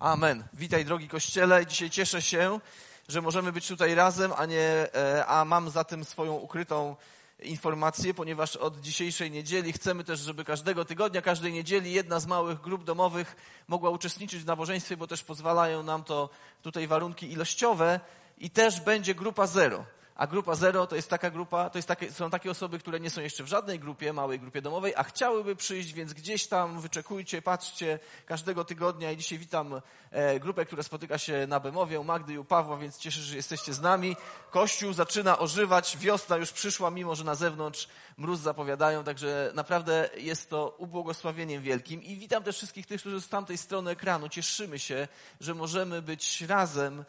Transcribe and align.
Amen. 0.00 0.44
Witaj 0.52 0.84
drogi 0.84 1.08
Kościele. 1.08 1.66
Dzisiaj 1.66 1.90
cieszę 1.90 2.22
się, 2.22 2.60
że 3.08 3.22
możemy 3.22 3.52
być 3.52 3.68
tutaj 3.68 3.94
razem, 3.94 4.32
a, 4.36 4.46
nie, 4.46 4.94
e, 4.94 5.26
a 5.26 5.44
mam 5.44 5.70
za 5.70 5.84
tym 5.84 6.04
swoją 6.04 6.34
ukrytą 6.34 6.96
informację, 7.42 8.14
ponieważ 8.14 8.56
od 8.56 8.80
dzisiejszej 8.80 9.30
niedzieli 9.30 9.72
chcemy 9.72 10.04
też, 10.04 10.20
żeby 10.20 10.44
każdego 10.44 10.84
tygodnia, 10.84 11.22
każdej 11.22 11.52
niedzieli 11.52 11.92
jedna 11.92 12.20
z 12.20 12.26
małych 12.26 12.60
grup 12.60 12.84
domowych 12.84 13.36
mogła 13.68 13.90
uczestniczyć 13.90 14.42
w 14.42 14.46
nabożeństwie, 14.46 14.96
bo 14.96 15.06
też 15.06 15.22
pozwalają 15.22 15.82
nam 15.82 16.04
to 16.04 16.30
tutaj 16.62 16.86
warunki 16.86 17.32
ilościowe 17.32 18.00
i 18.38 18.50
też 18.50 18.80
będzie 18.80 19.14
grupa 19.14 19.46
zero. 19.46 19.84
A 20.20 20.26
grupa 20.26 20.54
zero 20.54 20.86
to 20.86 20.96
jest 20.96 21.10
taka 21.10 21.30
grupa, 21.30 21.70
to 21.70 21.78
jest 21.78 21.88
takie, 21.88 22.12
są 22.12 22.30
takie 22.30 22.50
osoby, 22.50 22.78
które 22.78 23.00
nie 23.00 23.10
są 23.10 23.20
jeszcze 23.20 23.44
w 23.44 23.46
żadnej 23.46 23.78
grupie, 23.78 24.12
małej 24.12 24.40
grupie 24.40 24.62
domowej, 24.62 24.94
a 24.96 25.02
chciałyby 25.02 25.56
przyjść, 25.56 25.92
więc 25.92 26.12
gdzieś 26.12 26.46
tam 26.46 26.80
wyczekujcie, 26.80 27.42
patrzcie 27.42 27.98
każdego 28.26 28.64
tygodnia 28.64 29.12
i 29.12 29.16
dzisiaj 29.16 29.38
witam 29.38 29.80
e, 30.10 30.40
grupę, 30.40 30.64
która 30.64 30.82
spotyka 30.82 31.18
się 31.18 31.46
na 31.48 31.60
Bemowie 31.60 32.00
u 32.00 32.04
Magdy 32.04 32.32
i 32.32 32.38
u 32.38 32.44
Pawła, 32.44 32.76
więc 32.76 32.98
cieszę 32.98 33.20
się, 33.20 33.24
że 33.24 33.36
jesteście 33.36 33.74
z 33.74 33.80
nami. 33.80 34.16
Kościół 34.50 34.92
zaczyna 34.92 35.38
ożywać, 35.38 35.96
wiosna 35.98 36.36
już 36.36 36.52
przyszła, 36.52 36.90
mimo 36.90 37.14
że 37.14 37.24
na 37.24 37.34
zewnątrz 37.34 37.88
mróz 38.16 38.40
zapowiadają, 38.40 39.04
także 39.04 39.50
naprawdę 39.54 40.10
jest 40.16 40.50
to 40.50 40.74
ubłogosławieniem 40.78 41.62
wielkim. 41.62 42.02
I 42.02 42.16
witam 42.16 42.42
też 42.42 42.56
wszystkich 42.56 42.86
tych, 42.86 43.00
którzy 43.00 43.20
z 43.20 43.28
tamtej 43.28 43.58
strony 43.58 43.90
ekranu. 43.90 44.28
Cieszymy 44.28 44.78
się, 44.78 45.08
że 45.40 45.54
możemy 45.54 46.02
być 46.02 46.40
razem 46.40 47.04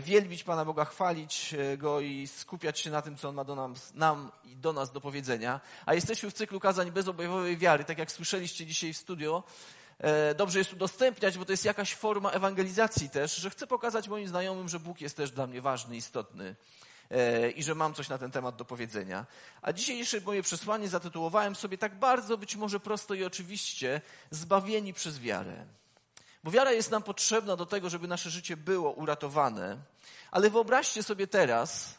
wielbić 0.00 0.44
Pana 0.44 0.64
Boga, 0.64 0.84
chwalić 0.84 1.54
e, 1.54 1.76
Go 1.76 2.00
i 2.00 2.26
skupiać 2.26 2.80
się 2.80 2.90
na 2.90 3.02
tym, 3.02 3.16
co 3.16 3.28
On 3.28 3.34
ma 3.34 3.44
do 3.44 3.54
nas, 3.54 3.94
nam 3.94 4.30
i 4.44 4.56
do 4.56 4.72
nas 4.72 4.92
do 4.92 5.00
powiedzenia. 5.00 5.60
A 5.86 5.94
jesteśmy 5.94 6.30
w 6.30 6.34
cyklu 6.34 6.60
kazań 6.60 6.92
bezobjawowej 6.92 7.56
wiary, 7.56 7.84
tak 7.84 7.98
jak 7.98 8.12
słyszeliście 8.12 8.66
dzisiaj 8.66 8.92
w 8.92 8.96
studio. 8.96 9.42
E, 9.98 10.34
dobrze 10.34 10.58
jest 10.58 10.72
udostępniać, 10.72 11.38
bo 11.38 11.44
to 11.44 11.52
jest 11.52 11.64
jakaś 11.64 11.94
forma 11.94 12.30
ewangelizacji 12.30 13.10
też, 13.10 13.36
że 13.36 13.50
chcę 13.50 13.66
pokazać 13.66 14.08
moim 14.08 14.28
znajomym, 14.28 14.68
że 14.68 14.80
Bóg 14.80 15.00
jest 15.00 15.16
też 15.16 15.30
dla 15.30 15.46
mnie 15.46 15.62
ważny, 15.62 15.96
istotny 15.96 16.56
i 17.56 17.62
że 17.62 17.74
mam 17.74 17.94
coś 17.94 18.08
na 18.08 18.18
ten 18.18 18.30
temat 18.30 18.56
do 18.56 18.64
powiedzenia. 18.64 19.26
A 19.62 19.72
dzisiejsze 19.72 20.20
moje 20.20 20.42
przesłanie 20.42 20.88
zatytułowałem 20.88 21.54
sobie 21.56 21.78
tak 21.78 21.98
bardzo, 21.98 22.38
być 22.38 22.56
może 22.56 22.80
prosto 22.80 23.14
i 23.14 23.24
oczywiście, 23.24 24.00
zbawieni 24.30 24.94
przez 24.94 25.20
wiarę. 25.20 25.66
Bo 26.44 26.50
wiara 26.50 26.72
jest 26.72 26.90
nam 26.90 27.02
potrzebna 27.02 27.56
do 27.56 27.66
tego, 27.66 27.90
żeby 27.90 28.08
nasze 28.08 28.30
życie 28.30 28.56
było 28.56 28.92
uratowane. 28.92 29.76
Ale 30.30 30.50
wyobraźcie 30.50 31.02
sobie 31.02 31.26
teraz, 31.26 31.94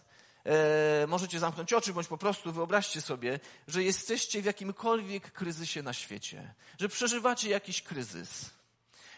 e, 0.46 1.08
możecie 1.08 1.40
zamknąć 1.40 1.74
oczy, 1.74 1.94
bądź 1.94 2.08
po 2.08 2.18
prostu 2.18 2.52
wyobraźcie 2.52 3.02
sobie, 3.02 3.40
że 3.68 3.84
jesteście 3.84 4.42
w 4.42 4.46
jakimkolwiek 4.46 5.32
kryzysie 5.32 5.84
na 5.84 5.94
świecie, 5.94 6.54
że 6.80 6.90
przeżywacie 6.90 7.50
jakiś 7.50 7.82
kryzys. 7.82 8.50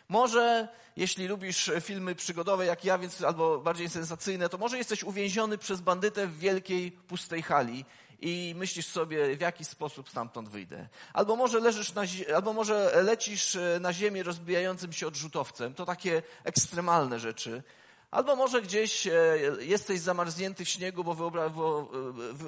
Może, 0.10 0.68
jeśli 0.98 1.28
lubisz 1.28 1.72
filmy 1.82 2.16
przygodowe 2.16 2.66
jak 2.66 2.86
ja, 2.86 2.98
więc 2.98 3.22
albo 3.22 3.60
bardziej 3.60 3.90
sensacyjne, 3.90 4.50
to 4.50 4.58
może 4.58 4.78
jesteś 4.78 5.04
uwięziony 5.04 5.58
przez 5.58 5.82
bandytę 5.82 6.28
w 6.28 6.40
wielkiej, 6.40 6.92
pustej 6.92 7.42
hali 7.42 7.86
i 8.24 8.56
myślisz 8.56 8.88
sobie, 8.88 9.36
w 9.38 9.42
jaki 9.42 9.66
sposób 9.66 10.10
stamtąd 10.10 10.50
wyjdę. 10.50 10.88
Albo 11.14 11.36
może, 11.36 11.60
leżysz 11.60 11.94
na, 11.94 12.02
albo 12.36 12.54
może 12.54 13.04
lecisz 13.04 13.56
e, 13.56 13.80
na 13.82 13.94
ziemię 13.94 14.24
rozbijającym 14.24 14.94
się 14.94 15.08
odrzutowcem. 15.08 15.74
To 15.74 15.86
takie 15.86 16.24
ekstremalne 16.44 17.20
rzeczy. 17.20 17.64
Albo 18.12 18.36
może 18.36 18.62
gdzieś 18.62 19.08
e, 19.08 19.12
jesteś 19.60 20.00
zamarznięty 20.00 20.66
w 20.66 20.70
śniegu, 20.70 21.04
bo, 21.04 21.16
wyobra- 21.16 21.52
bo 21.52 21.92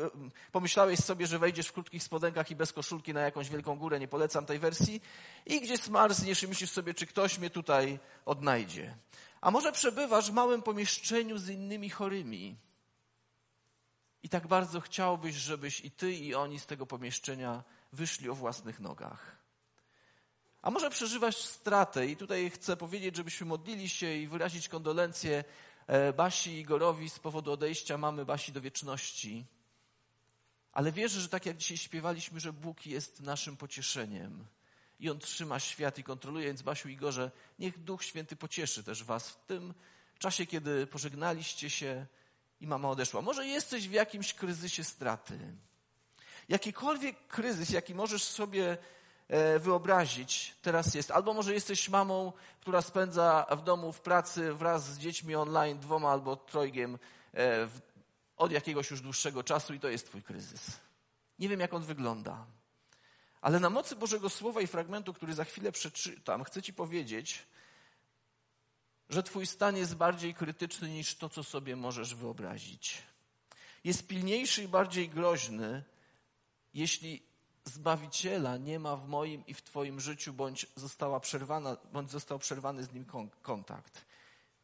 e, 0.06 0.10
pomyślałeś 0.52 1.00
sobie, 1.00 1.28
że 1.28 1.40
wejdziesz 1.40 1.68
w 1.68 1.74
krótkich 1.74 2.04
spodenkach 2.04 2.52
i 2.52 2.56
bez 2.56 2.74
koszulki 2.74 3.14
na 3.14 3.22
jakąś 3.22 3.50
wielką 3.50 3.76
górę, 3.76 4.00
nie 4.00 4.08
polecam 4.08 4.46
tej 4.46 4.60
wersji, 4.60 5.02
i 5.46 5.62
gdzieś 5.62 5.80
zmarzniesz 5.80 6.44
i 6.44 6.48
myślisz 6.48 6.72
sobie, 6.72 6.94
czy 6.94 7.06
ktoś 7.06 7.38
mnie 7.38 7.50
tutaj 7.50 8.00
odnajdzie. 8.26 8.96
A 9.42 9.52
może 9.52 9.72
przebywasz 9.72 10.32
w 10.32 10.34
małym 10.34 10.62
pomieszczeniu 10.62 11.38
z 11.38 11.50
innymi 11.50 11.90
chorymi, 11.90 12.56
i 14.26 14.30
tak 14.30 14.48
bardzo 14.48 14.82
chciałbyś, 14.82 15.36
żebyś 15.36 15.80
i 15.80 15.92
ty, 15.92 16.14
i 16.14 16.36
oni 16.36 16.60
z 16.60 16.66
tego 16.66 16.86
pomieszczenia 16.86 17.64
wyszli 17.94 18.30
o 18.30 18.36
własnych 18.36 18.80
nogach. 18.80 19.36
A 20.62 20.72
może 20.72 20.90
przeżywasz 20.90 21.36
stratę 21.36 22.08
i 22.08 22.18
tutaj 22.18 22.50
chcę 22.50 22.78
powiedzieć, 22.78 23.16
żebyśmy 23.16 23.48
modlili 23.48 23.90
się 23.90 24.14
i 24.14 24.28
wyrazić 24.28 24.70
kondolencje 24.70 25.44
e, 25.88 26.14
Basi 26.14 26.52
i 26.52 26.60
Igorowi 26.60 27.10
z 27.10 27.20
powodu 27.20 27.52
odejścia 27.52 27.98
mamy 27.98 28.26
Basi 28.26 28.52
do 28.52 28.62
wieczności. 28.62 29.46
Ale 30.74 30.92
wierzę, 30.92 31.22
że 31.22 31.30
tak 31.30 31.46
jak 31.46 31.58
dzisiaj 31.58 31.78
śpiewaliśmy, 31.78 32.40
że 32.40 32.54
Bóg 32.54 32.86
jest 32.86 33.22
naszym 33.22 33.58
pocieszeniem 33.58 34.46
i 35.00 35.10
On 35.10 35.20
trzyma 35.20 35.60
świat 35.60 35.98
i 35.98 36.04
kontroluje, 36.04 36.46
więc 36.46 36.62
Basiu 36.62 36.90
i 36.90 36.94
Igorze, 36.94 37.32
niech 37.60 37.84
Duch 37.84 38.04
Święty 38.04 38.36
pocieszy 38.36 38.84
też 38.84 39.04
was 39.04 39.30
w 39.30 39.46
tym 39.46 39.74
czasie, 40.20 40.46
kiedy 40.46 40.88
pożegnaliście 40.88 41.70
się, 41.70 42.08
i 42.60 42.68
mama 42.68 42.90
odeszła. 42.90 43.22
Może 43.22 43.48
jesteś 43.48 43.88
w 43.88 43.92
jakimś 43.92 44.34
kryzysie 44.34 44.84
straty. 44.84 45.40
Jakikolwiek 46.50 47.28
kryzys, 47.28 47.70
jaki 47.70 47.96
możesz 47.96 48.24
sobie 48.24 48.78
e, 49.28 49.60
wyobrazić, 49.60 50.56
teraz 50.62 50.96
jest. 50.96 51.12
Albo 51.12 51.34
może 51.34 51.54
jesteś 51.54 51.90
mamą, 51.90 52.34
która 52.62 52.82
spędza 52.82 53.46
w 53.52 53.64
domu, 53.64 53.94
w 53.94 54.02
pracy 54.02 54.54
wraz 54.54 54.94
z 54.94 54.98
dziećmi 54.98 55.36
online, 55.36 55.80
dwoma 55.80 56.10
albo 56.10 56.36
trojgiem 56.36 57.00
e, 57.34 57.68
od 58.38 58.52
jakiegoś 58.52 58.92
już 58.92 59.02
dłuższego 59.02 59.44
czasu 59.44 59.74
i 59.74 59.80
to 59.80 59.90
jest 59.90 60.08
Twój 60.08 60.24
kryzys. 60.24 60.72
Nie 61.40 61.50
wiem, 61.50 61.60
jak 61.60 61.74
on 61.74 61.84
wygląda. 61.84 62.46
Ale 63.42 63.60
na 63.60 63.70
mocy 63.70 63.96
Bożego 63.96 64.30
Słowa 64.30 64.62
i 64.62 64.68
fragmentu, 64.68 65.14
który 65.14 65.34
za 65.34 65.44
chwilę 65.44 65.72
przeczytam, 65.72 66.44
chcę 66.44 66.62
Ci 66.62 66.74
powiedzieć, 66.74 67.48
że 69.10 69.24
Twój 69.24 69.46
stan 69.46 69.78
jest 69.78 69.96
bardziej 69.96 70.34
krytyczny 70.34 70.90
niż 70.90 71.16
to, 71.16 71.30
co 71.30 71.44
sobie 71.44 71.76
możesz 71.76 72.16
wyobrazić. 72.16 73.04
Jest 73.84 74.08
pilniejszy 74.08 74.64
i 74.64 74.68
bardziej 74.68 75.10
groźny, 75.10 75.84
jeśli 76.74 77.24
Zbawiciela 77.66 78.58
nie 78.58 78.80
ma 78.80 78.96
w 78.96 79.08
moim 79.08 79.46
i 79.48 79.54
w 79.54 79.62
Twoim 79.62 80.00
życiu, 80.00 80.34
bądź, 80.34 80.68
została 80.76 81.20
przerwana, 81.20 81.78
bądź 81.94 82.12
został 82.12 82.40
przerwany 82.40 82.84
z 82.84 82.94
nim 82.94 83.06
kontakt. 83.42 84.06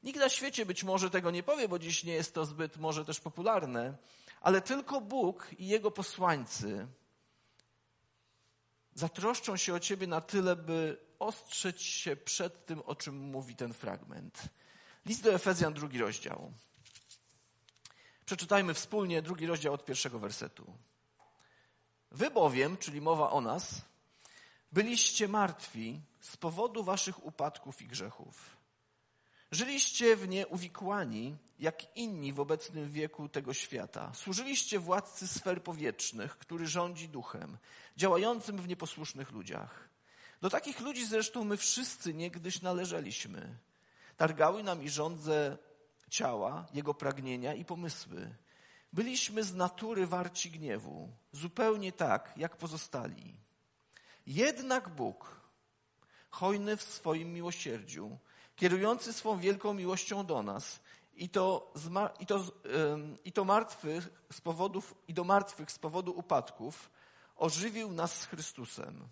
Nikt 0.03 0.19
na 0.19 0.29
świecie 0.29 0.65
być 0.65 0.83
może 0.83 1.09
tego 1.09 1.31
nie 1.31 1.43
powie, 1.43 1.67
bo 1.67 1.79
dziś 1.79 2.03
nie 2.03 2.13
jest 2.13 2.33
to 2.33 2.45
zbyt 2.45 2.77
może 2.77 3.05
też 3.05 3.19
popularne, 3.19 3.97
ale 4.41 4.61
tylko 4.61 5.01
Bóg 5.01 5.49
i 5.57 5.67
Jego 5.67 5.91
posłańcy 5.91 6.87
zatroszczą 8.93 9.57
się 9.57 9.73
o 9.73 9.79
Ciebie 9.79 10.07
na 10.07 10.21
tyle, 10.21 10.55
by 10.55 10.97
ostrzec 11.21 11.81
się 11.81 12.15
przed 12.15 12.65
tym, 12.65 12.81
o 12.81 12.95
czym 12.95 13.15
mówi 13.15 13.55
ten 13.55 13.73
fragment. 13.73 14.43
List 15.05 15.23
do 15.23 15.33
Efezjan, 15.33 15.73
drugi 15.73 15.97
rozdział. 15.97 16.51
Przeczytajmy 18.25 18.73
wspólnie 18.73 19.21
drugi 19.21 19.45
rozdział 19.45 19.73
od 19.73 19.85
pierwszego 19.85 20.19
wersetu. 20.19 20.73
Wy 22.11 22.31
bowiem, 22.31 22.77
czyli 22.77 23.01
mowa 23.01 23.31
o 23.31 23.41
nas, 23.41 23.81
byliście 24.71 25.27
martwi 25.27 26.01
z 26.19 26.37
powodu 26.37 26.83
waszych 26.83 27.25
upadków 27.25 27.81
i 27.81 27.87
grzechów. 27.87 28.57
Żyliście 29.51 30.15
w 30.15 30.27
nie 30.27 30.47
uwikłani, 30.47 31.37
jak 31.59 31.97
inni 31.97 32.33
w 32.33 32.39
obecnym 32.39 32.91
wieku 32.91 33.29
tego 33.29 33.53
świata. 33.53 34.11
Służyliście 34.13 34.79
władcy 34.79 35.27
sfer 35.27 35.63
powietrznych, 35.63 36.37
który 36.37 36.67
rządzi 36.67 37.09
duchem, 37.09 37.57
działającym 37.97 38.57
w 38.57 38.67
nieposłusznych 38.67 39.31
ludziach. 39.31 39.90
Do 40.41 40.49
takich 40.49 40.79
ludzi 40.79 41.05
zresztą 41.05 41.43
my 41.43 41.57
wszyscy 41.57 42.13
niegdyś 42.13 42.61
należeliśmy. 42.61 43.57
Targały 44.17 44.63
nami 44.63 44.89
żądze 44.89 45.57
ciała, 46.09 46.65
jego 46.73 46.93
pragnienia 46.93 47.53
i 47.53 47.65
pomysły. 47.65 48.35
Byliśmy 48.93 49.43
z 49.43 49.53
natury 49.53 50.07
warci 50.07 50.51
gniewu, 50.51 51.09
zupełnie 51.31 51.91
tak, 51.91 52.33
jak 52.37 52.57
pozostali. 52.57 53.33
Jednak 54.27 54.89
Bóg, 54.89 55.41
hojny 56.29 56.77
w 56.77 56.83
swoim 56.83 57.33
miłosierdziu, 57.33 58.17
kierujący 58.55 59.13
swą 59.13 59.37
wielką 59.37 59.73
miłością 59.73 60.25
do 60.25 60.43
nas 60.43 60.79
i 61.15 61.29
to, 61.29 61.73
i 62.19 62.25
to, 62.25 62.45
i 63.25 63.31
to 63.31 63.45
martwych 63.45 64.09
z 64.31 64.41
powodów, 64.41 64.95
i 65.07 65.13
do 65.13 65.23
martwych 65.23 65.71
z 65.71 65.79
powodu 65.79 66.11
upadków, 66.11 66.89
ożywił 67.35 67.91
nas 67.91 68.19
z 68.19 68.25
Chrystusem 68.25 69.07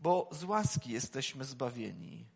bo 0.00 0.28
z 0.32 0.44
łaski 0.44 0.92
jesteśmy 0.92 1.44
zbawieni. 1.44 2.26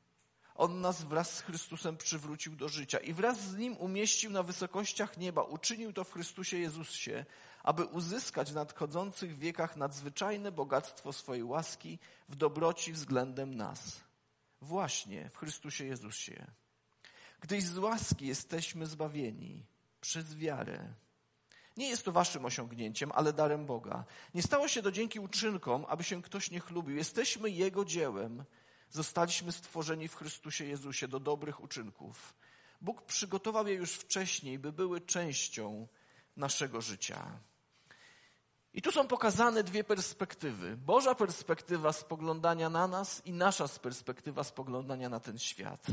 On 0.54 0.80
nas 0.80 1.02
wraz 1.02 1.34
z 1.34 1.40
Chrystusem 1.40 1.96
przywrócił 1.96 2.56
do 2.56 2.68
życia 2.68 2.98
i 2.98 3.12
wraz 3.12 3.40
z 3.40 3.56
Nim 3.56 3.76
umieścił 3.76 4.30
na 4.30 4.42
wysokościach 4.42 5.16
nieba. 5.18 5.42
Uczynił 5.42 5.92
to 5.92 6.04
w 6.04 6.12
Chrystusie 6.12 6.58
Jezusie, 6.58 7.24
aby 7.62 7.84
uzyskać 7.84 8.52
w 8.52 8.54
nadchodzących 8.54 9.38
wiekach 9.38 9.76
nadzwyczajne 9.76 10.52
bogactwo 10.52 11.12
swojej 11.12 11.44
łaski 11.44 11.98
w 12.28 12.36
dobroci 12.36 12.92
względem 12.92 13.54
nas. 13.54 14.00
Właśnie 14.60 15.30
w 15.30 15.38
Chrystusie 15.38 15.84
Jezusie. 15.84 16.46
Gdyś 17.40 17.64
z 17.64 17.78
łaski 17.78 18.26
jesteśmy 18.26 18.86
zbawieni 18.86 19.66
przez 20.00 20.36
wiarę. 20.36 20.94
Nie 21.76 21.88
jest 21.88 22.04
to 22.04 22.12
waszym 22.12 22.44
osiągnięciem, 22.44 23.12
ale 23.14 23.32
darem 23.32 23.66
Boga. 23.66 24.04
Nie 24.34 24.42
stało 24.42 24.68
się 24.68 24.82
to 24.82 24.92
dzięki 24.92 25.20
uczynkom, 25.20 25.84
aby 25.88 26.04
się 26.04 26.22
ktoś 26.22 26.50
nie 26.50 26.60
chlubił. 26.60 26.96
Jesteśmy 26.96 27.50
Jego 27.50 27.84
dziełem, 27.84 28.44
zostaliśmy 28.90 29.52
stworzeni 29.52 30.08
w 30.08 30.14
Chrystusie 30.14 30.64
Jezusie 30.64 31.08
do 31.08 31.20
dobrych 31.20 31.62
uczynków. 31.62 32.34
Bóg 32.80 33.02
przygotował 33.02 33.66
je 33.66 33.74
już 33.74 33.92
wcześniej, 33.92 34.58
by 34.58 34.72
były 34.72 35.00
częścią 35.00 35.88
naszego 36.36 36.80
życia. 36.80 37.38
I 38.74 38.82
tu 38.82 38.92
są 38.92 39.08
pokazane 39.08 39.64
dwie 39.64 39.84
perspektywy. 39.84 40.76
Boża 40.76 41.14
perspektywa 41.14 41.92
spoglądania 41.92 42.70
na 42.70 42.88
nas 42.88 43.22
i 43.26 43.32
nasza 43.32 43.68
perspektywa 43.68 44.44
spoglądania 44.44 45.08
na 45.08 45.20
ten 45.20 45.38
świat. 45.38 45.86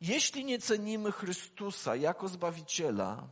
Jeśli 0.00 0.44
nie 0.44 0.58
cenimy 0.58 1.12
Chrystusa 1.12 1.96
jako 1.96 2.28
Zbawiciela, 2.28 3.28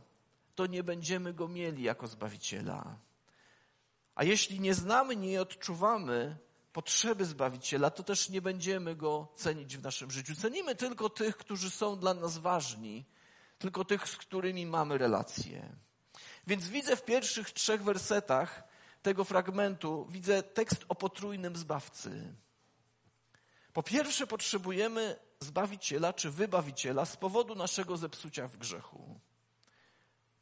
to 0.61 0.67
nie 0.67 0.83
będziemy 0.83 1.33
Go 1.33 1.47
mieli 1.47 1.83
jako 1.83 2.07
Zbawiciela. 2.07 2.95
A 4.15 4.23
jeśli 4.23 4.59
nie 4.59 4.73
znamy, 4.73 5.15
nie 5.15 5.41
odczuwamy 5.41 6.37
potrzeby 6.73 7.25
Zbawiciela, 7.25 7.89
to 7.89 8.03
też 8.03 8.29
nie 8.29 8.41
będziemy 8.41 8.95
Go 8.95 9.27
cenić 9.35 9.77
w 9.77 9.83
naszym 9.83 10.11
życiu. 10.11 10.35
Cenimy 10.35 10.75
tylko 10.75 11.09
tych, 11.09 11.37
którzy 11.37 11.69
są 11.69 11.99
dla 11.99 12.13
nas 12.13 12.37
ważni, 12.37 13.05
tylko 13.59 13.85
tych, 13.85 14.07
z 14.07 14.17
którymi 14.17 14.65
mamy 14.65 14.97
relacje. 14.97 15.75
Więc 16.47 16.67
widzę 16.67 16.95
w 16.95 17.05
pierwszych 17.05 17.51
trzech 17.51 17.83
wersetach 17.83 18.63
tego 19.01 19.23
fragmentu, 19.23 20.07
widzę 20.09 20.43
tekst 20.43 20.85
o 20.89 20.95
potrójnym 20.95 21.55
Zbawcy. 21.55 22.33
Po 23.73 23.83
pierwsze 23.83 24.27
potrzebujemy 24.27 25.19
Zbawiciela 25.39 26.13
czy 26.13 26.31
Wybawiciela 26.31 27.05
z 27.05 27.17
powodu 27.17 27.55
naszego 27.55 27.97
zepsucia 27.97 28.47
w 28.47 28.57
grzechu. 28.57 29.19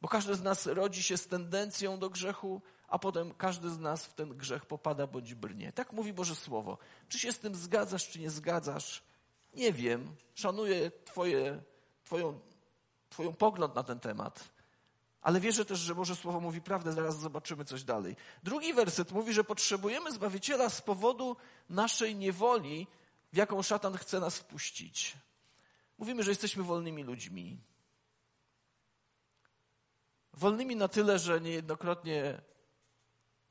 Bo 0.00 0.08
każdy 0.08 0.34
z 0.34 0.42
nas 0.42 0.66
rodzi 0.66 1.02
się 1.02 1.16
z 1.16 1.26
tendencją 1.26 1.98
do 1.98 2.10
grzechu, 2.10 2.62
a 2.88 2.98
potem 2.98 3.34
każdy 3.34 3.70
z 3.70 3.78
nas 3.78 4.06
w 4.06 4.14
ten 4.14 4.36
grzech 4.36 4.66
popada 4.66 5.06
bądź 5.06 5.34
brnie. 5.34 5.72
Tak 5.72 5.92
mówi 5.92 6.12
Boże 6.12 6.36
Słowo. 6.36 6.78
Czy 7.08 7.18
się 7.18 7.32
z 7.32 7.38
tym 7.38 7.54
zgadzasz, 7.54 8.08
czy 8.08 8.20
nie 8.20 8.30
zgadzasz? 8.30 9.02
Nie 9.54 9.72
wiem. 9.72 10.16
Szanuję 10.34 10.90
twoje, 11.04 11.62
twoją, 12.04 12.40
twoją 13.10 13.32
pogląd 13.32 13.74
na 13.74 13.82
ten 13.82 14.00
temat. 14.00 14.50
Ale 15.22 15.40
wierzę 15.40 15.64
też, 15.64 15.78
że 15.78 15.94
Boże 15.94 16.16
Słowo 16.16 16.40
mówi 16.40 16.60
prawdę, 16.60 16.92
zaraz 16.92 17.18
zobaczymy 17.18 17.64
coś 17.64 17.84
dalej. 17.84 18.16
Drugi 18.42 18.74
werset 18.74 19.12
mówi, 19.12 19.32
że 19.32 19.44
potrzebujemy 19.44 20.12
Zbawiciela 20.12 20.70
z 20.70 20.82
powodu 20.82 21.36
naszej 21.68 22.16
niewoli, 22.16 22.86
w 23.32 23.36
jaką 23.36 23.62
szatan 23.62 23.96
chce 23.96 24.20
nas 24.20 24.38
wpuścić. 24.38 25.16
Mówimy, 25.98 26.22
że 26.22 26.30
jesteśmy 26.30 26.62
wolnymi 26.62 27.02
ludźmi. 27.02 27.60
Wolnymi 30.34 30.76
na 30.76 30.88
tyle, 30.88 31.18
że 31.18 31.40
niejednokrotnie 31.40 32.42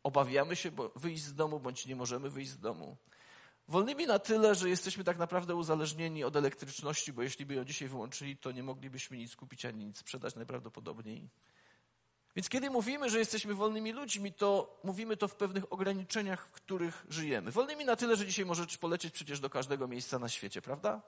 obawiamy 0.03 0.55
się 0.55 0.71
wyjść 0.95 1.23
z 1.23 1.33
domu, 1.35 1.59
bądź 1.59 1.85
nie 1.85 1.95
możemy 1.95 2.29
wyjść 2.29 2.51
z 2.51 2.59
domu. 2.59 2.97
Wolnymi 3.67 4.07
na 4.07 4.19
tyle, 4.19 4.55
że 4.55 4.69
jesteśmy 4.69 5.03
tak 5.03 5.17
naprawdę 5.17 5.55
uzależnieni 5.55 6.23
od 6.23 6.35
elektryczności, 6.35 7.13
bo 7.13 7.23
jeśli 7.23 7.45
by 7.45 7.53
ją 7.53 7.65
dzisiaj 7.65 7.87
wyłączyli, 7.87 8.37
to 8.37 8.51
nie 8.51 8.63
moglibyśmy 8.63 9.17
nic 9.17 9.35
kupić 9.35 9.65
ani 9.65 9.85
nic 9.85 9.97
sprzedać 9.97 10.35
najprawdopodobniej. 10.35 11.29
Więc 12.35 12.49
kiedy 12.49 12.69
mówimy, 12.69 13.09
że 13.09 13.19
jesteśmy 13.19 13.53
wolnymi 13.53 13.91
ludźmi, 13.91 14.33
to 14.33 14.79
mówimy 14.83 15.17
to 15.17 15.27
w 15.27 15.35
pewnych 15.35 15.73
ograniczeniach, 15.73 16.47
w 16.47 16.51
których 16.51 17.05
żyjemy. 17.09 17.51
Wolnymi 17.51 17.85
na 17.85 17.95
tyle, 17.95 18.15
że 18.15 18.25
dzisiaj 18.25 18.45
możesz 18.45 18.77
polecieć 18.77 19.13
przecież 19.13 19.39
do 19.39 19.49
każdego 19.49 19.87
miejsca 19.87 20.19
na 20.19 20.29
świecie, 20.29 20.61
prawda? 20.61 21.01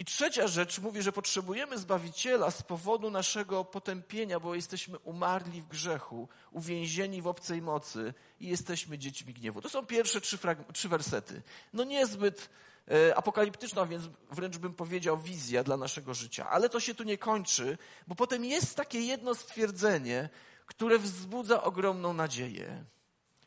I 0.00 0.04
trzecia 0.04 0.48
rzecz 0.48 0.78
mówi, 0.78 1.02
że 1.02 1.12
potrzebujemy 1.12 1.78
Zbawiciela 1.78 2.50
z 2.50 2.62
powodu 2.62 3.10
naszego 3.10 3.64
potępienia, 3.64 4.40
bo 4.40 4.54
jesteśmy 4.54 4.98
umarli 4.98 5.62
w 5.62 5.68
grzechu, 5.68 6.28
uwięzieni 6.52 7.22
w 7.22 7.26
obcej 7.26 7.62
mocy 7.62 8.14
i 8.40 8.48
jesteśmy 8.48 8.98
dziećmi 8.98 9.34
gniewu. 9.34 9.60
To 9.60 9.68
są 9.68 9.86
pierwsze 9.86 10.20
trzy, 10.20 10.38
trzy 10.72 10.88
wersety. 10.88 11.42
No 11.72 11.84
niezbyt 11.84 12.50
e, 12.90 13.16
apokaliptyczna, 13.16 13.86
więc 13.86 14.04
wręcz 14.30 14.58
bym 14.58 14.74
powiedział 14.74 15.18
wizja 15.18 15.64
dla 15.64 15.76
naszego 15.76 16.14
życia. 16.14 16.50
Ale 16.50 16.68
to 16.68 16.80
się 16.80 16.94
tu 16.94 17.04
nie 17.04 17.18
kończy, 17.18 17.78
bo 18.06 18.14
potem 18.14 18.44
jest 18.44 18.76
takie 18.76 19.00
jedno 19.00 19.34
stwierdzenie, 19.34 20.28
które 20.66 20.98
wzbudza 20.98 21.62
ogromną 21.62 22.12
nadzieję. 22.12 22.84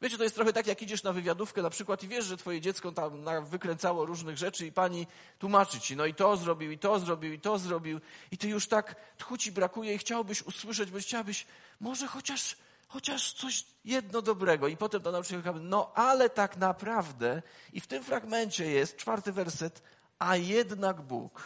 Wiecie, 0.01 0.17
to 0.17 0.23
jest 0.23 0.35
trochę 0.35 0.53
tak, 0.53 0.67
jak 0.67 0.81
idziesz 0.81 1.03
na 1.03 1.13
wywiadówkę 1.13 1.61
na 1.61 1.69
przykład 1.69 2.03
i 2.03 2.07
wiesz, 2.07 2.25
że 2.25 2.37
twoje 2.37 2.61
dziecko 2.61 2.91
tam 2.91 3.45
wykręcało 3.45 4.05
różnych 4.05 4.37
rzeczy 4.37 4.67
i 4.67 4.71
pani 4.71 5.07
tłumaczy 5.39 5.79
ci, 5.79 5.95
no 5.95 6.05
i 6.05 6.13
to 6.13 6.37
zrobił, 6.37 6.71
i 6.71 6.77
to 6.77 6.99
zrobił, 6.99 7.33
i 7.33 7.39
to 7.39 7.59
zrobił 7.59 7.99
i 8.31 8.37
ty 8.37 8.47
już 8.47 8.67
tak 8.67 8.95
tchu 9.17 9.37
ci 9.37 9.51
brakuje 9.51 9.93
i 9.95 9.97
chciałbyś 9.97 10.41
usłyszeć, 10.41 10.91
bo 10.91 10.99
chciałbyś 10.99 11.45
może 11.79 12.07
chociaż, 12.07 12.57
chociaż 12.87 13.33
coś 13.33 13.65
jedno 13.85 14.21
dobrego. 14.21 14.67
I 14.67 14.77
potem 14.77 15.01
to 15.01 15.11
nauczycielka 15.11 15.53
no 15.53 15.91
ale 15.95 16.29
tak 16.29 16.57
naprawdę 16.57 17.41
i 17.73 17.81
w 17.81 17.87
tym 17.87 18.03
fragmencie 18.03 18.71
jest 18.71 18.97
czwarty 18.97 19.31
werset, 19.31 19.81
a 20.19 20.35
jednak 20.35 21.01
Bóg. 21.01 21.43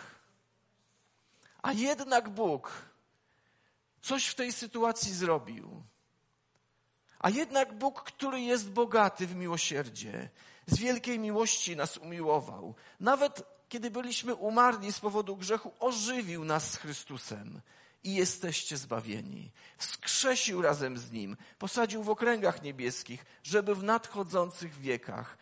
A 1.62 1.72
jednak 1.74 2.30
Bóg 2.30 2.72
coś 4.02 4.26
w 4.26 4.36
tej 4.36 4.52
sytuacji 4.54 5.14
zrobił. 5.14 5.84
A 7.26 7.30
jednak 7.30 7.74
Bóg, 7.74 8.04
który 8.04 8.42
jest 8.42 8.70
bogaty 8.70 9.28
w 9.28 9.36
miłosierdzie, 9.36 10.30
z 10.66 10.78
wielkiej 10.78 11.20
miłości 11.20 11.76
nas 11.76 11.98
umiłował. 11.98 12.76
Nawet 13.00 13.44
kiedy 13.70 13.92
byliśmy 13.92 14.36
umarli 14.36 14.94
z 14.94 15.00
powodu 15.00 15.36
grzechu, 15.36 15.72
ożywił 15.80 16.46
nas 16.46 16.72
z 16.72 16.76
Chrystusem 16.76 17.62
i 18.04 18.16
jesteście 18.16 18.78
zbawieni. 18.78 19.52
Wskrzesił 19.78 20.62
razem 20.62 20.98
z 20.98 21.12
Nim, 21.12 21.38
posadził 21.60 22.04
w 22.04 22.10
okręgach 22.10 22.64
niebieskich, 22.64 23.26
żeby 23.44 23.76
w 23.76 23.84
nadchodzących 23.84 24.80
wiekach 24.80 25.38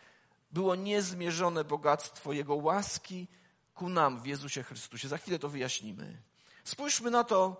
było 0.50 0.74
niezmierzone 0.74 1.64
bogactwo 1.64 2.32
Jego 2.32 2.54
łaski 2.54 3.28
ku 3.74 3.88
nam 3.88 4.22
w 4.22 4.26
Jezusie 4.26 4.62
Chrystusie. 4.62 5.08
Za 5.08 5.18
chwilę 5.18 5.38
to 5.38 5.48
wyjaśnimy. 5.48 6.22
Spójrzmy 6.64 7.10
na 7.10 7.24
to 7.24 7.56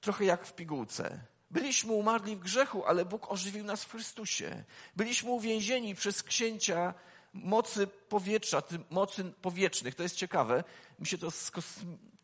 trochę 0.00 0.24
jak 0.24 0.46
w 0.46 0.54
pigułce. 0.54 1.31
Byliśmy 1.52 1.92
umarli 1.92 2.36
w 2.36 2.40
grzechu, 2.40 2.84
ale 2.86 3.04
Bóg 3.04 3.30
ożywił 3.30 3.64
nas 3.64 3.84
w 3.84 3.90
Chrystusie. 3.90 4.64
Byliśmy 4.96 5.30
uwięzieni 5.30 5.94
przez 5.94 6.22
księcia 6.22 6.94
mocy 7.32 7.86
powietrza, 7.86 8.62
mocy 8.90 9.24
powietrznych. 9.24 9.94
To 9.94 10.02
jest 10.02 10.16
ciekawe. 10.16 10.64
Mi 10.98 11.06
się 11.06 11.18
to 11.18 11.30
z, 11.30 11.50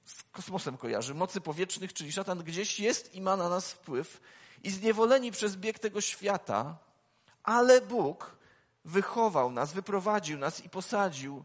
z 0.05 0.23
kosmosem 0.33 0.77
kojarzy. 0.77 1.15
Mocy 1.15 1.41
powietrznych, 1.41 1.93
czyli 1.93 2.13
szatan 2.13 2.39
gdzieś 2.39 2.81
jest 2.81 3.15
i 3.15 3.21
ma 3.21 3.37
na 3.37 3.49
nas 3.49 3.73
wpływ. 3.73 4.21
I 4.63 4.71
zniewoleni 4.71 5.33
przez 5.33 5.57
bieg 5.57 5.79
tego 5.79 6.01
świata, 6.01 6.79
ale 7.43 7.81
Bóg 7.81 8.37
wychował 8.85 9.51
nas, 9.51 9.73
wyprowadził 9.73 10.39
nas 10.39 10.65
i 10.65 10.71
posadził 10.71 11.45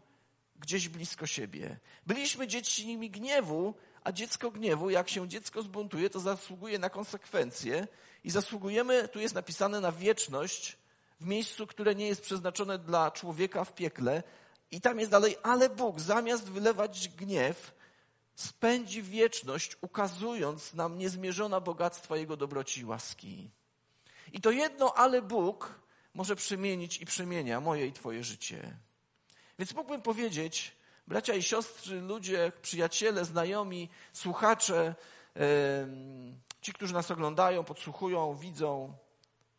gdzieś 0.56 0.88
blisko 0.88 1.26
siebie. 1.26 1.78
Byliśmy 2.06 2.46
dziećmi 2.46 3.10
gniewu, 3.10 3.74
a 4.04 4.12
dziecko 4.12 4.50
gniewu, 4.50 4.90
jak 4.90 5.08
się 5.08 5.28
dziecko 5.28 5.62
zbuntuje, 5.62 6.10
to 6.10 6.20
zasługuje 6.20 6.78
na 6.78 6.90
konsekwencje 6.90 7.88
i 8.24 8.30
zasługujemy, 8.30 9.08
tu 9.08 9.20
jest 9.20 9.34
napisane, 9.34 9.80
na 9.80 9.92
wieczność 9.92 10.78
w 11.20 11.26
miejscu, 11.26 11.66
które 11.66 11.94
nie 11.94 12.06
jest 12.06 12.22
przeznaczone 12.22 12.78
dla 12.78 13.10
człowieka 13.10 13.64
w 13.64 13.74
piekle. 13.74 14.22
I 14.70 14.80
tam 14.80 14.98
jest 14.98 15.10
dalej, 15.10 15.36
ale 15.42 15.70
Bóg 15.70 16.00
zamiast 16.00 16.44
wylewać 16.44 17.08
gniew, 17.08 17.74
spędzi 18.34 19.02
wieczność, 19.02 19.76
ukazując 19.80 20.74
nam 20.74 20.98
niezmierzona 20.98 21.60
bogactwa 21.60 22.16
Jego 22.16 22.36
dobroci 22.36 22.80
i 22.80 22.84
łaski. 22.84 23.50
I 24.32 24.40
to 24.40 24.50
jedno, 24.50 24.94
ale 24.94 25.22
Bóg 25.22 25.80
może 26.14 26.36
przemienić 26.36 27.00
i 27.00 27.06
przemienia 27.06 27.60
moje 27.60 27.86
i 27.86 27.92
Twoje 27.92 28.24
życie. 28.24 28.76
Więc 29.58 29.74
mógłbym 29.74 30.02
powiedzieć, 30.02 30.76
Bracia 31.06 31.34
i 31.34 31.42
siostry, 31.42 32.00
ludzie, 32.00 32.52
przyjaciele, 32.62 33.24
znajomi, 33.24 33.88
słuchacze, 34.12 34.94
ci, 36.60 36.72
którzy 36.72 36.94
nas 36.94 37.10
oglądają, 37.10 37.64
podsłuchują, 37.64 38.36
widzą, 38.36 38.96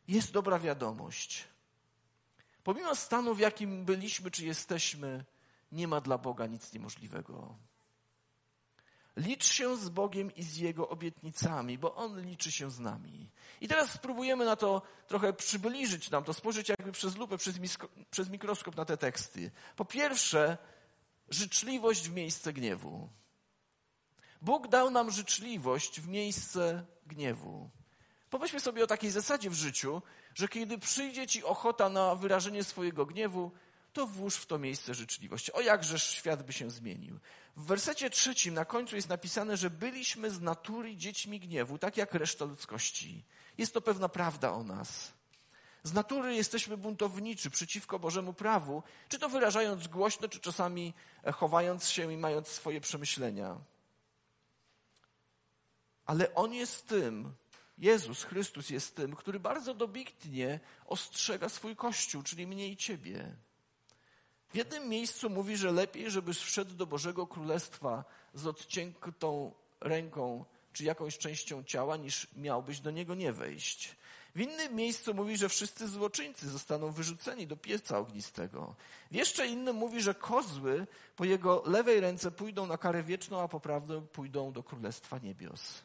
jest 0.07 0.31
dobra 0.31 0.59
wiadomość. 0.59 1.43
Pomimo 2.63 2.95
stanu, 2.95 3.35
w 3.35 3.39
jakim 3.39 3.85
byliśmy 3.85 4.31
czy 4.31 4.45
jesteśmy, 4.45 5.25
nie 5.71 5.87
ma 5.87 6.01
dla 6.01 6.17
Boga 6.17 6.47
nic 6.47 6.73
niemożliwego. 6.73 7.55
Licz 9.17 9.45
się 9.45 9.77
z 9.77 9.89
Bogiem 9.89 10.35
i 10.35 10.43
z 10.43 10.57
Jego 10.57 10.89
obietnicami, 10.89 11.77
bo 11.77 11.95
On 11.95 12.21
liczy 12.21 12.51
się 12.51 12.71
z 12.71 12.79
nami. 12.79 13.29
I 13.61 13.67
teraz 13.67 13.91
spróbujemy 13.91 14.45
na 14.45 14.55
to 14.55 14.81
trochę 15.07 15.33
przybliżyć 15.33 16.09
nam 16.09 16.23
to, 16.23 16.33
spojrzeć 16.33 16.69
jakby 16.69 16.91
przez 16.91 17.15
lupę, 17.15 17.37
przez, 18.11 18.29
mikroskop 18.29 18.75
na 18.75 18.85
te 18.85 18.97
teksty. 18.97 19.51
Po 19.75 19.85
pierwsze, 19.85 20.57
życzliwość 21.29 22.09
w 22.09 22.13
miejsce 22.13 22.53
gniewu. 22.53 23.09
Bóg 24.41 24.67
dał 24.67 24.91
nam 24.91 25.11
życzliwość 25.11 26.01
w 26.01 26.07
miejsce 26.07 26.85
gniewu. 27.07 27.69
Pomyślmy 28.29 28.59
sobie 28.59 28.83
o 28.83 28.87
takiej 28.87 29.11
zasadzie 29.11 29.49
w 29.49 29.53
życiu, 29.53 30.01
że 30.35 30.47
kiedy 30.47 30.77
przyjdzie 30.77 31.27
ci 31.27 31.43
ochota 31.43 31.89
na 31.89 32.15
wyrażenie 32.15 32.63
swojego 32.63 33.05
gniewu, 33.05 33.51
to 33.93 34.07
włóż 34.07 34.35
w 34.35 34.45
to 34.45 34.57
miejsce 34.59 34.93
życzliwość. 34.93 35.49
O 35.49 35.61
jakżeż 35.61 36.09
świat 36.09 36.43
by 36.43 36.53
się 36.53 36.69
zmienił. 36.69 37.19
W 37.55 37.65
wersecie 37.65 38.09
trzecim 38.09 38.53
na 38.53 38.65
końcu 38.65 38.95
jest 38.95 39.09
napisane, 39.09 39.57
że 39.57 39.69
byliśmy 39.69 40.31
z 40.31 40.41
natury 40.41 40.95
dziećmi 40.95 41.39
gniewu, 41.39 41.77
tak 41.77 41.97
jak 41.97 42.13
reszta 42.13 42.45
ludzkości. 42.45 43.25
Jest 43.57 43.73
to 43.73 43.81
pewna 43.81 44.09
prawda 44.09 44.51
o 44.51 44.63
nas. 44.63 45.13
Z 45.85 45.93
natury 45.93 46.35
jesteśmy 46.35 46.77
buntowniczy 46.77 47.49
przeciwko 47.49 47.99
Bożemu 47.99 48.33
prawu, 48.33 48.83
czy 49.09 49.19
to 49.19 49.29
wyrażając 49.29 49.87
głośno, 49.87 50.27
czy 50.27 50.39
czasami 50.39 50.93
chowając 51.33 51.89
się 51.89 52.13
i 52.13 52.17
mając 52.17 52.47
swoje 52.47 52.81
przemyślenia. 52.81 53.57
Ale 56.05 56.35
On 56.35 56.53
jest 56.53 56.87
tym, 56.87 57.33
Jezus 57.77 58.23
Chrystus 58.23 58.69
jest 58.69 58.95
tym, 58.95 59.15
który 59.15 59.39
bardzo 59.39 59.73
dobitnie 59.73 60.59
ostrzega 60.85 61.49
swój 61.49 61.75
Kościół, 61.75 62.23
czyli 62.23 62.47
mnie 62.47 62.69
i 62.69 62.77
Ciebie. 62.77 63.35
W 64.49 64.55
jednym 64.55 64.89
miejscu 64.89 65.29
mówi, 65.29 65.57
że 65.57 65.71
lepiej, 65.71 66.11
żebyś 66.11 66.37
wszedł 66.37 66.73
do 66.73 66.85
Bożego 66.85 67.27
Królestwa 67.27 68.05
z 68.33 68.47
odciętą 68.47 69.53
ręką 69.81 70.45
czy 70.73 70.83
jakąś 70.83 71.17
częścią 71.17 71.63
ciała, 71.63 71.97
niż 71.97 72.27
miałbyś 72.35 72.79
do 72.79 72.91
niego 72.91 73.15
nie 73.15 73.33
wejść. 73.33 73.95
W 74.35 74.41
innym 74.41 74.75
miejscu 74.75 75.13
mówi, 75.13 75.37
że 75.37 75.49
wszyscy 75.49 75.87
złoczyńcy 75.87 76.49
zostaną 76.49 76.91
wyrzuceni 76.91 77.47
do 77.47 77.57
pieca 77.57 77.97
ognistego. 77.97 78.75
W 79.11 79.15
jeszcze 79.15 79.47
innym 79.47 79.75
mówi, 79.75 80.01
że 80.01 80.15
kozły 80.15 80.87
po 81.15 81.25
jego 81.25 81.63
lewej 81.65 81.99
ręce 81.99 82.31
pójdą 82.31 82.65
na 82.67 82.77
karę 82.77 83.03
wieczną, 83.03 83.41
a 83.41 83.47
po 83.47 83.59
prawdę 83.59 84.07
pójdą 84.07 84.51
do 84.51 84.63
Królestwa 84.63 85.17
Niebios. 85.17 85.83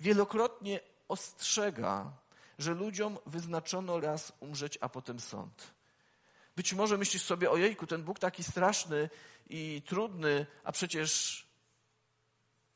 Wielokrotnie 0.00 0.80
ostrzega, 1.08 2.12
że 2.58 2.74
ludziom 2.74 3.18
wyznaczono 3.26 4.00
raz 4.00 4.32
umrzeć, 4.40 4.78
a 4.80 4.88
potem 4.88 5.20
sąd. 5.20 5.74
Być 6.56 6.72
może 6.72 6.98
myślisz 6.98 7.22
sobie, 7.22 7.50
ojejku, 7.50 7.86
ten 7.86 8.02
Bóg 8.02 8.18
taki 8.18 8.44
straszny 8.44 9.10
i 9.48 9.82
trudny, 9.86 10.46
a 10.64 10.72
przecież 10.72 11.46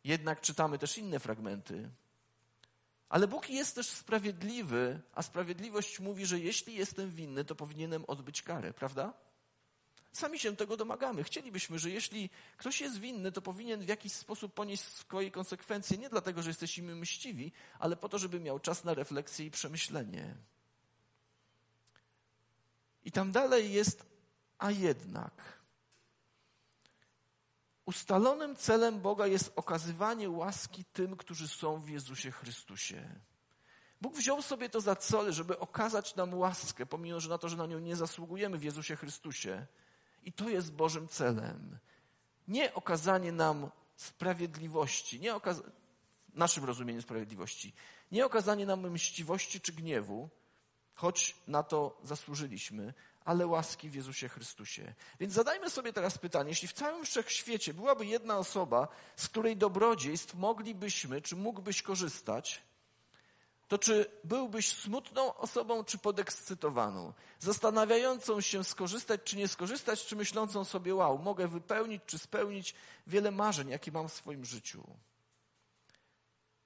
jednak 0.05 0.41
czytamy 0.41 0.79
też 0.79 0.99
inne 0.99 1.21
fragmenty. 1.21 1.91
Ale 3.09 3.29
Bóg 3.29 3.51
jest 3.51 3.75
też 3.75 3.89
sprawiedliwy, 3.89 5.01
a 5.13 5.23
sprawiedliwość 5.23 6.01
mówi, 6.01 6.27
że 6.27 6.39
jeśli 6.39 6.75
jestem 6.75 7.11
winny, 7.11 7.45
to 7.45 7.55
powinienem 7.55 8.05
odbyć 8.05 8.43
karę, 8.43 8.73
prawda? 8.73 9.13
Sami 10.13 10.39
się 10.39 10.57
tego 10.57 10.77
domagamy. 10.77 11.25
Chcielibyśmy, 11.25 11.79
że 11.79 11.91
jeśli 11.91 12.31
ktoś 12.57 12.81
jest 12.81 12.99
winny, 12.99 13.33
to 13.33 13.43
powinien 13.43 13.81
w 13.81 13.89
jakiś 13.89 14.13
sposób 14.13 14.55
ponieść 14.55 14.83
swoje 14.83 15.31
konsekwencje, 15.31 15.99
nie 15.99 16.11
dlatego, 16.11 16.43
że 16.43 16.51
jesteśmy 16.51 16.97
mściwi, 16.97 17.53
ale 17.79 17.97
po 17.97 18.09
to, 18.09 18.19
żeby 18.19 18.41
miał 18.41 18.61
czas 18.61 18.85
na 18.85 18.95
refleksję 18.95 19.47
i 19.47 19.51
przemyślenie. 19.51 20.35
I 23.05 23.13
tam 23.13 23.33
dalej 23.33 23.73
jest, 23.73 24.07
a 24.59 24.71
jednak. 24.71 25.54
Ustalonym 27.87 28.57
celem 28.57 29.01
Boga 29.01 29.27
jest 29.27 29.53
okazywanie 29.57 30.31
łaski 30.31 30.85
tym, 30.85 31.17
którzy 31.17 31.49
są 31.49 31.81
w 31.81 31.89
Jezusie 31.89 32.31
Chrystusie. 32.31 33.21
Bóg 34.01 34.17
wziął 34.17 34.43
sobie 34.43 34.69
to 34.69 34.81
za 34.81 34.97
cel, 34.97 35.33
żeby 35.33 35.59
okazać 35.59 36.17
nam 36.17 36.35
łaskę, 36.35 36.87
pomimo 36.87 37.21
że 37.21 37.29
na 37.29 37.39
to, 37.39 37.49
że 37.49 37.57
na 37.57 37.67
nią 37.67 37.79
nie 37.79 37.97
zasługujemy 37.97 38.59
w 38.59 38.65
Jezusie 38.65 38.97
Chrystusie. 38.97 39.67
I 40.23 40.33
to 40.33 40.49
jest 40.49 40.73
Bożym 40.73 41.09
celem. 41.09 41.79
Nie 42.49 42.75
okazanie 42.75 43.33
nam 43.33 43.71
sprawiedliwości, 43.97 45.21
nie 45.21 45.35
okaz... 45.35 45.63
naszym 46.35 46.65
rozumieniem 46.65 47.03
sprawiedliwości, 47.03 47.73
nie 48.13 48.27
okazanie 48.27 48.67
nam 48.67 48.91
mściwości 48.91 49.61
czy 49.61 49.73
gniewu, 49.73 50.29
choć 50.95 51.37
na 51.49 51.63
to 51.63 51.99
zasłużyliśmy, 52.03 52.95
ale 53.25 53.47
łaski 53.47 53.91
w 53.91 53.95
Jezusie 53.95 54.29
Chrystusie. 54.29 54.95
Więc 55.21 55.33
zadajmy 55.33 55.71
sobie 55.71 55.93
teraz 55.93 56.19
pytanie, 56.19 56.49
jeśli 56.49 56.69
w 56.69 56.73
całym 56.73 57.05
wszechświecie 57.05 57.75
byłaby 57.75 58.07
jedna 58.07 58.39
osoba, 58.39 58.89
z 59.17 59.29
której 59.29 59.57
dobrodziejstw 59.57 60.35
moglibyśmy, 60.35 61.23
czy 61.23 61.37
mógłbyś 61.37 61.83
korzystać, 61.83 62.63
to 63.69 63.79
czy 63.79 64.11
byłbyś 64.25 64.73
smutną 64.73 65.35
osobą, 65.35 65.85
czy 65.85 65.99
podekscytowaną, 65.99 67.13
zastanawiającą 67.39 68.41
się 68.41 68.65
skorzystać, 68.65 69.21
czy 69.25 69.37
nie 69.37 69.49
skorzystać, 69.49 70.07
czy 70.07 70.17
myślącą 70.17 70.65
sobie, 70.65 70.95
wow, 70.95 71.19
mogę 71.19 71.49
wypełnić, 71.49 72.03
czy 72.07 72.19
spełnić 72.19 72.75
wiele 73.07 73.31
marzeń, 73.31 73.69
jakie 73.69 73.93
mam 73.93 74.09
w 74.09 74.13
swoim 74.13 74.45
życiu. 74.45 74.85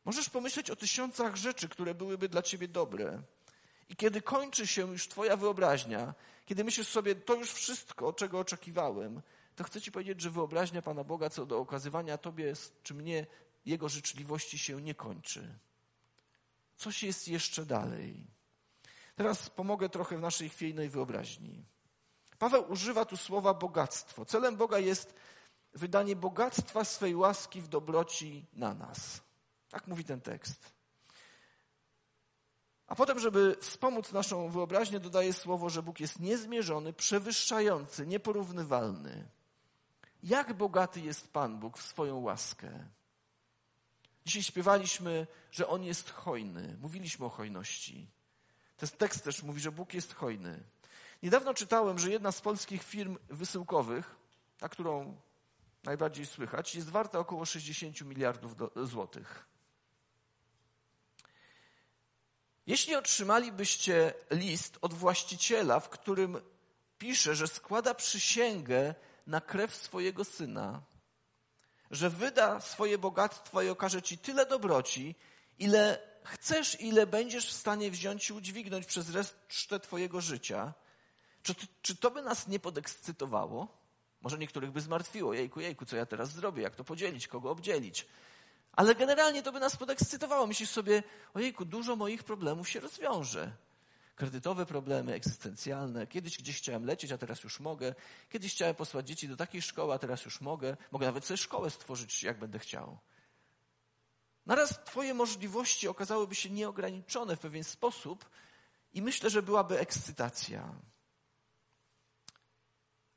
Możesz 0.04 0.30
pomyśleć 0.30 0.70
o 0.70 0.76
tysiącach 0.76 1.36
rzeczy, 1.36 1.68
które 1.68 1.94
byłyby 1.94 2.28
dla 2.28 2.42
ciebie 2.42 2.68
dobre. 2.68 3.22
I 3.88 3.96
kiedy 3.96 4.22
kończy 4.22 4.66
się 4.66 4.92
już 4.92 5.08
Twoja 5.08 5.36
wyobraźnia, 5.36 6.14
kiedy 6.46 6.64
myślisz 6.64 6.88
sobie, 6.88 7.14
to 7.14 7.34
już 7.34 7.52
wszystko, 7.52 8.12
czego 8.12 8.38
oczekiwałem, 8.38 9.22
to 9.56 9.64
chcę 9.64 9.80
Ci 9.80 9.92
powiedzieć, 9.92 10.20
że 10.20 10.30
wyobraźnia 10.30 10.82
Pana 10.82 11.04
Boga 11.04 11.30
co 11.30 11.46
do 11.46 11.58
okazywania 11.58 12.18
Tobie 12.18 12.52
czy 12.82 12.94
mnie 12.94 13.26
Jego 13.66 13.88
życzliwości 13.88 14.58
się 14.58 14.82
nie 14.82 14.94
kończy. 14.94 15.58
Coś 16.76 17.02
jest 17.02 17.28
jeszcze 17.28 17.66
dalej. 17.66 18.26
Teraz 19.16 19.50
pomogę 19.50 19.88
trochę 19.88 20.18
w 20.18 20.20
naszej 20.20 20.48
chwiejnej 20.48 20.88
wyobraźni. 20.88 21.64
Paweł 22.38 22.72
używa 22.72 23.04
tu 23.04 23.16
słowa 23.16 23.54
bogactwo. 23.54 24.24
Celem 24.24 24.56
Boga 24.56 24.78
jest 24.78 25.14
wydanie 25.74 26.16
bogactwa 26.16 26.84
swej 26.84 27.14
łaski 27.14 27.60
w 27.60 27.68
dobroci 27.68 28.46
na 28.52 28.74
nas. 28.74 29.20
Tak 29.70 29.86
mówi 29.86 30.04
ten 30.04 30.20
tekst. 30.20 30.77
A 32.88 32.94
potem, 32.94 33.18
żeby 33.18 33.56
wspomóc 33.60 34.12
naszą 34.12 34.48
wyobraźnię, 34.48 35.00
dodaje 35.00 35.32
słowo, 35.32 35.70
że 35.70 35.82
Bóg 35.82 36.00
jest 36.00 36.20
niezmierzony, 36.20 36.92
przewyższający, 36.92 38.06
nieporównywalny. 38.06 39.28
Jak 40.22 40.52
bogaty 40.52 41.00
jest 41.00 41.32
Pan 41.32 41.58
Bóg 41.58 41.78
w 41.78 41.82
swoją 41.82 42.18
łaskę? 42.18 42.70
Dzisiaj 44.26 44.42
śpiewaliśmy, 44.42 45.26
że 45.50 45.68
On 45.68 45.84
jest 45.84 46.10
hojny. 46.10 46.76
Mówiliśmy 46.80 47.26
o 47.26 47.28
hojności. 47.28 48.10
Ten 48.76 48.88
tekst 48.88 49.24
też 49.24 49.42
mówi, 49.42 49.60
że 49.60 49.72
Bóg 49.72 49.94
jest 49.94 50.14
hojny. 50.14 50.64
Niedawno 51.22 51.54
czytałem, 51.54 51.98
że 51.98 52.10
jedna 52.10 52.32
z 52.32 52.40
polskich 52.40 52.82
firm 52.82 53.18
wysyłkowych, 53.28 54.16
ta, 54.58 54.68
którą 54.68 55.16
najbardziej 55.84 56.26
słychać, 56.26 56.74
jest 56.74 56.90
warta 56.90 57.18
około 57.18 57.44
60 57.44 58.00
miliardów 58.00 58.54
złotych. 58.82 59.46
Jeśli 62.68 62.96
otrzymalibyście 62.96 64.14
list 64.30 64.78
od 64.80 64.94
właściciela, 64.94 65.80
w 65.80 65.88
którym 65.88 66.40
pisze, 66.98 67.34
że 67.34 67.48
składa 67.48 67.94
przysięgę 67.94 68.94
na 69.26 69.40
krew 69.40 69.76
swojego 69.76 70.24
syna, 70.24 70.82
że 71.90 72.10
wyda 72.10 72.60
swoje 72.60 72.98
bogactwo 72.98 73.62
i 73.62 73.68
okaże 73.68 74.02
ci 74.02 74.18
tyle 74.18 74.46
dobroci, 74.46 75.14
ile 75.58 75.98
chcesz, 76.24 76.80
ile 76.80 77.06
będziesz 77.06 77.46
w 77.46 77.52
stanie 77.52 77.90
wziąć 77.90 78.30
i 78.30 78.32
udźwignąć 78.32 78.86
przez 78.86 79.10
resztę 79.10 79.80
twojego 79.80 80.20
życia, 80.20 80.74
czy, 81.42 81.54
czy 81.82 81.96
to 81.96 82.10
by 82.10 82.22
nas 82.22 82.48
nie 82.48 82.60
podekscytowało? 82.60 83.68
Może 84.20 84.38
niektórych 84.38 84.70
by 84.70 84.80
zmartwiło. 84.80 85.34
Jejku, 85.34 85.60
jejku, 85.60 85.86
co 85.86 85.96
ja 85.96 86.06
teraz 86.06 86.30
zrobię? 86.30 86.62
Jak 86.62 86.76
to 86.76 86.84
podzielić? 86.84 87.28
Kogo 87.28 87.50
obdzielić? 87.50 88.06
Ale 88.78 88.94
generalnie 88.94 89.42
to 89.42 89.52
by 89.52 89.60
nas 89.60 89.76
podekscytowało. 89.76 90.46
Myślisz 90.46 90.70
sobie, 90.70 91.02
ojejku, 91.34 91.64
dużo 91.64 91.96
moich 91.96 92.24
problemów 92.24 92.68
się 92.68 92.80
rozwiąże. 92.80 93.52
Kredytowe 94.16 94.66
problemy, 94.66 95.14
egzystencjalne. 95.14 96.06
Kiedyś 96.06 96.38
gdzieś 96.38 96.58
chciałem 96.58 96.84
lecieć, 96.84 97.12
a 97.12 97.18
teraz 97.18 97.44
już 97.44 97.60
mogę. 97.60 97.94
Kiedyś 98.30 98.54
chciałem 98.54 98.74
posłać 98.74 99.08
dzieci 99.08 99.28
do 99.28 99.36
takiej 99.36 99.62
szkoły, 99.62 99.94
a 99.94 99.98
teraz 99.98 100.24
już 100.24 100.40
mogę. 100.40 100.76
Mogę 100.90 101.06
nawet 101.06 101.24
sobie 101.24 101.38
szkołę 101.38 101.70
stworzyć, 101.70 102.22
jak 102.22 102.38
będę 102.38 102.58
chciał. 102.58 102.98
Naraz 104.46 104.84
Twoje 104.84 105.14
możliwości 105.14 105.88
okazałyby 105.88 106.34
się 106.34 106.50
nieograniczone 106.50 107.36
w 107.36 107.40
pewien 107.40 107.64
sposób 107.64 108.30
i 108.92 109.02
myślę, 109.02 109.30
że 109.30 109.42
byłaby 109.42 109.78
ekscytacja. 109.78 110.74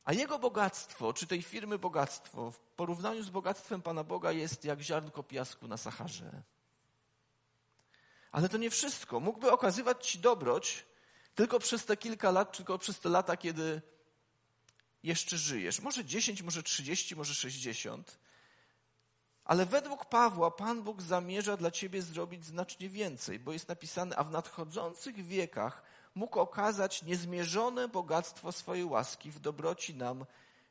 A 0.03 0.13
jego 0.13 0.39
bogactwo, 0.39 1.13
czy 1.13 1.27
tej 1.27 1.41
firmy 1.41 1.79
bogactwo, 1.79 2.51
w 2.51 2.60
porównaniu 2.60 3.24
z 3.24 3.29
bogactwem 3.29 3.81
Pana 3.81 4.03
Boga 4.03 4.31
jest 4.31 4.65
jak 4.65 4.81
ziarnko 4.81 5.24
piasku 5.24 5.67
na 5.67 5.77
Saharze. 5.77 6.43
Ale 8.31 8.50
to 8.50 8.58
nie 8.58 8.70
wszystko. 8.70 9.20
Mógłby 9.20 9.51
okazywać 9.51 10.08
Ci 10.08 10.20
dobroć 10.20 10.86
tylko 11.36 11.60
przez 11.60 11.86
te 11.86 11.98
kilka 11.98 12.31
lat, 12.31 12.58
tylko 12.58 12.79
przez 12.79 13.00
te 13.00 13.10
lata, 13.10 13.38
kiedy 13.38 13.81
jeszcze 15.03 15.38
żyjesz. 15.38 15.79
Może 15.79 16.05
10, 16.05 16.41
może 16.41 16.63
30, 16.63 17.15
może 17.15 17.36
60. 17.36 18.20
Ale 19.43 19.65
według 19.65 20.05
Pawła 20.05 20.51
Pan 20.51 20.84
Bóg 20.84 21.01
zamierza 21.01 21.58
dla 21.58 21.72
Ciebie 21.72 22.01
zrobić 22.01 22.46
znacznie 22.46 22.89
więcej, 22.89 23.39
bo 23.39 23.53
jest 23.53 23.67
napisane, 23.67 24.15
a 24.15 24.24
w 24.24 24.31
nadchodzących 24.31 25.25
wiekach 25.25 25.84
mógł 26.15 26.39
okazać 26.39 27.03
niezmierzone 27.03 27.88
bogactwo 27.88 28.51
swojej 28.51 28.86
łaski 28.86 29.32
w 29.32 29.39
dobroci 29.39 29.96
nam 29.96 30.25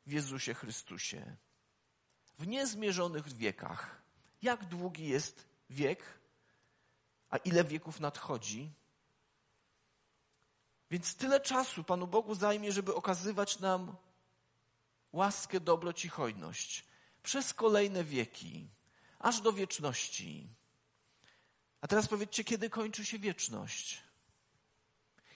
w 0.06 0.12
Jezusie 0.12 0.54
Chrystusie. 0.54 1.36
W 2.38 2.46
niezmierzonych 2.46 3.32
wiekach. 3.32 4.02
Jak 4.42 4.64
długi 4.64 5.08
jest 5.08 5.46
wiek, 5.70 6.04
a 7.30 7.36
ile 7.36 7.64
wieków 7.64 8.00
nadchodzi? 8.00 8.72
Więc 10.90 11.14
tyle 11.16 11.40
czasu 11.40 11.84
Panu 11.84 12.06
Bogu 12.06 12.34
zajmie, 12.34 12.72
żeby 12.72 12.94
okazywać 12.94 13.58
nam 13.58 13.96
łaskę, 15.12 15.60
dobroć 15.60 16.04
i 16.04 16.08
hojność 16.08 16.84
przez 17.22 17.54
kolejne 17.54 18.04
wieki, 18.04 18.68
aż 19.18 19.40
do 19.40 19.52
wieczności. 19.52 20.48
A 21.80 21.88
teraz 21.88 22.08
powiedzcie, 22.08 22.44
kiedy 22.44 22.70
kończy 22.70 23.04
się 23.04 23.18
wieczność? 23.18 24.02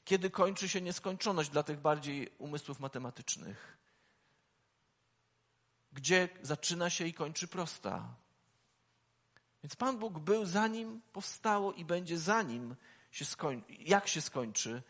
Kiedy 0.04 0.30
kończy 0.30 0.68
się 0.68 0.80
nieskończoność 0.80 1.50
dla 1.50 1.62
tych 1.62 1.80
bardziej 1.80 2.30
umysłów 2.38 2.80
matematycznych? 2.80 3.78
Gdzie 5.92 6.28
zaczyna 6.42 6.90
się 6.90 7.06
i 7.06 7.14
kończy 7.14 7.48
prosta? 7.48 8.14
Więc 9.62 9.76
Pan 9.76 9.98
Bóg 9.98 10.18
był 10.18 10.46
zanim 10.46 11.02
powstało 11.12 11.72
i 11.72 11.84
będzie 11.84 12.18
zanim 12.18 12.76
się 13.10 13.24
skończy, 13.24 13.72
jak 13.78 14.08
się 14.08 14.20
skończy. 14.20 14.82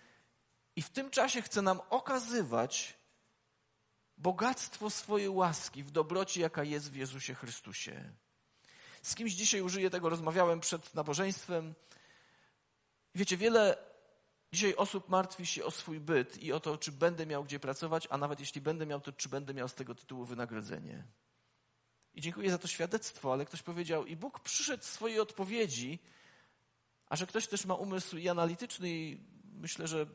I 0.76 0.82
w 0.82 0.90
tym 0.90 1.10
czasie 1.10 1.42
chce 1.42 1.62
nam 1.62 1.80
okazywać 1.90 2.94
bogactwo 4.18 4.90
swojej 4.90 5.28
łaski 5.28 5.82
w 5.82 5.90
dobroci, 5.90 6.40
jaka 6.40 6.64
jest 6.64 6.90
w 6.90 6.94
Jezusie 6.94 7.34
Chrystusie. 7.34 8.12
Z 9.02 9.14
kimś 9.14 9.32
dzisiaj 9.32 9.60
użyję 9.60 9.90
tego, 9.90 10.08
rozmawiałem 10.08 10.60
przed 10.60 10.94
nabożeństwem. 10.94 11.74
Wiecie, 13.14 13.36
wiele 13.36 13.93
dzisiaj 14.54 14.74
osób 14.76 15.08
martwi 15.08 15.46
się 15.46 15.64
o 15.64 15.70
swój 15.70 16.00
byt 16.00 16.42
i 16.42 16.52
o 16.52 16.60
to, 16.60 16.78
czy 16.78 16.92
będę 16.92 17.26
miał 17.26 17.44
gdzie 17.44 17.60
pracować, 17.60 18.08
a 18.10 18.18
nawet 18.18 18.40
jeśli 18.40 18.60
będę 18.60 18.86
miał, 18.86 19.00
to 19.00 19.12
czy 19.12 19.28
będę 19.28 19.54
miał 19.54 19.68
z 19.68 19.74
tego 19.74 19.94
tytułu 19.94 20.24
wynagrodzenie. 20.24 21.04
I 22.14 22.20
dziękuję 22.20 22.50
za 22.50 22.58
to 22.58 22.68
świadectwo, 22.68 23.32
ale 23.32 23.44
ktoś 23.44 23.62
powiedział, 23.62 24.06
i 24.06 24.16
Bóg 24.16 24.40
przyszedł 24.40 24.84
swojej 24.84 25.20
odpowiedzi, 25.20 25.98
a 27.06 27.16
że 27.16 27.26
ktoś 27.26 27.46
też 27.46 27.64
ma 27.64 27.74
umysł 27.74 28.16
i 28.16 28.28
analityczny 28.28 28.90
i 28.90 29.20
myślę, 29.52 29.88
że 29.88 29.98
y, 29.98 30.02
y, 30.02 30.06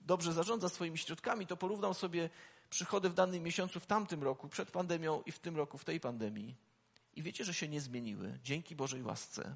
dobrze 0.00 0.32
zarządza 0.32 0.68
swoimi 0.68 0.98
środkami, 0.98 1.46
to 1.46 1.56
porównał 1.56 1.94
sobie 1.94 2.30
przychody 2.70 3.08
w 3.10 3.14
danym 3.14 3.42
miesiącu 3.42 3.80
w 3.80 3.86
tamtym 3.86 4.22
roku, 4.22 4.48
przed 4.48 4.70
pandemią 4.70 5.22
i 5.26 5.32
w 5.32 5.38
tym 5.38 5.56
roku, 5.56 5.78
w 5.78 5.84
tej 5.84 6.00
pandemii. 6.00 6.56
I 7.14 7.22
wiecie, 7.22 7.44
że 7.44 7.54
się 7.54 7.68
nie 7.68 7.80
zmieniły, 7.80 8.38
dzięki 8.42 8.76
Bożej 8.76 9.02
łasce. 9.02 9.54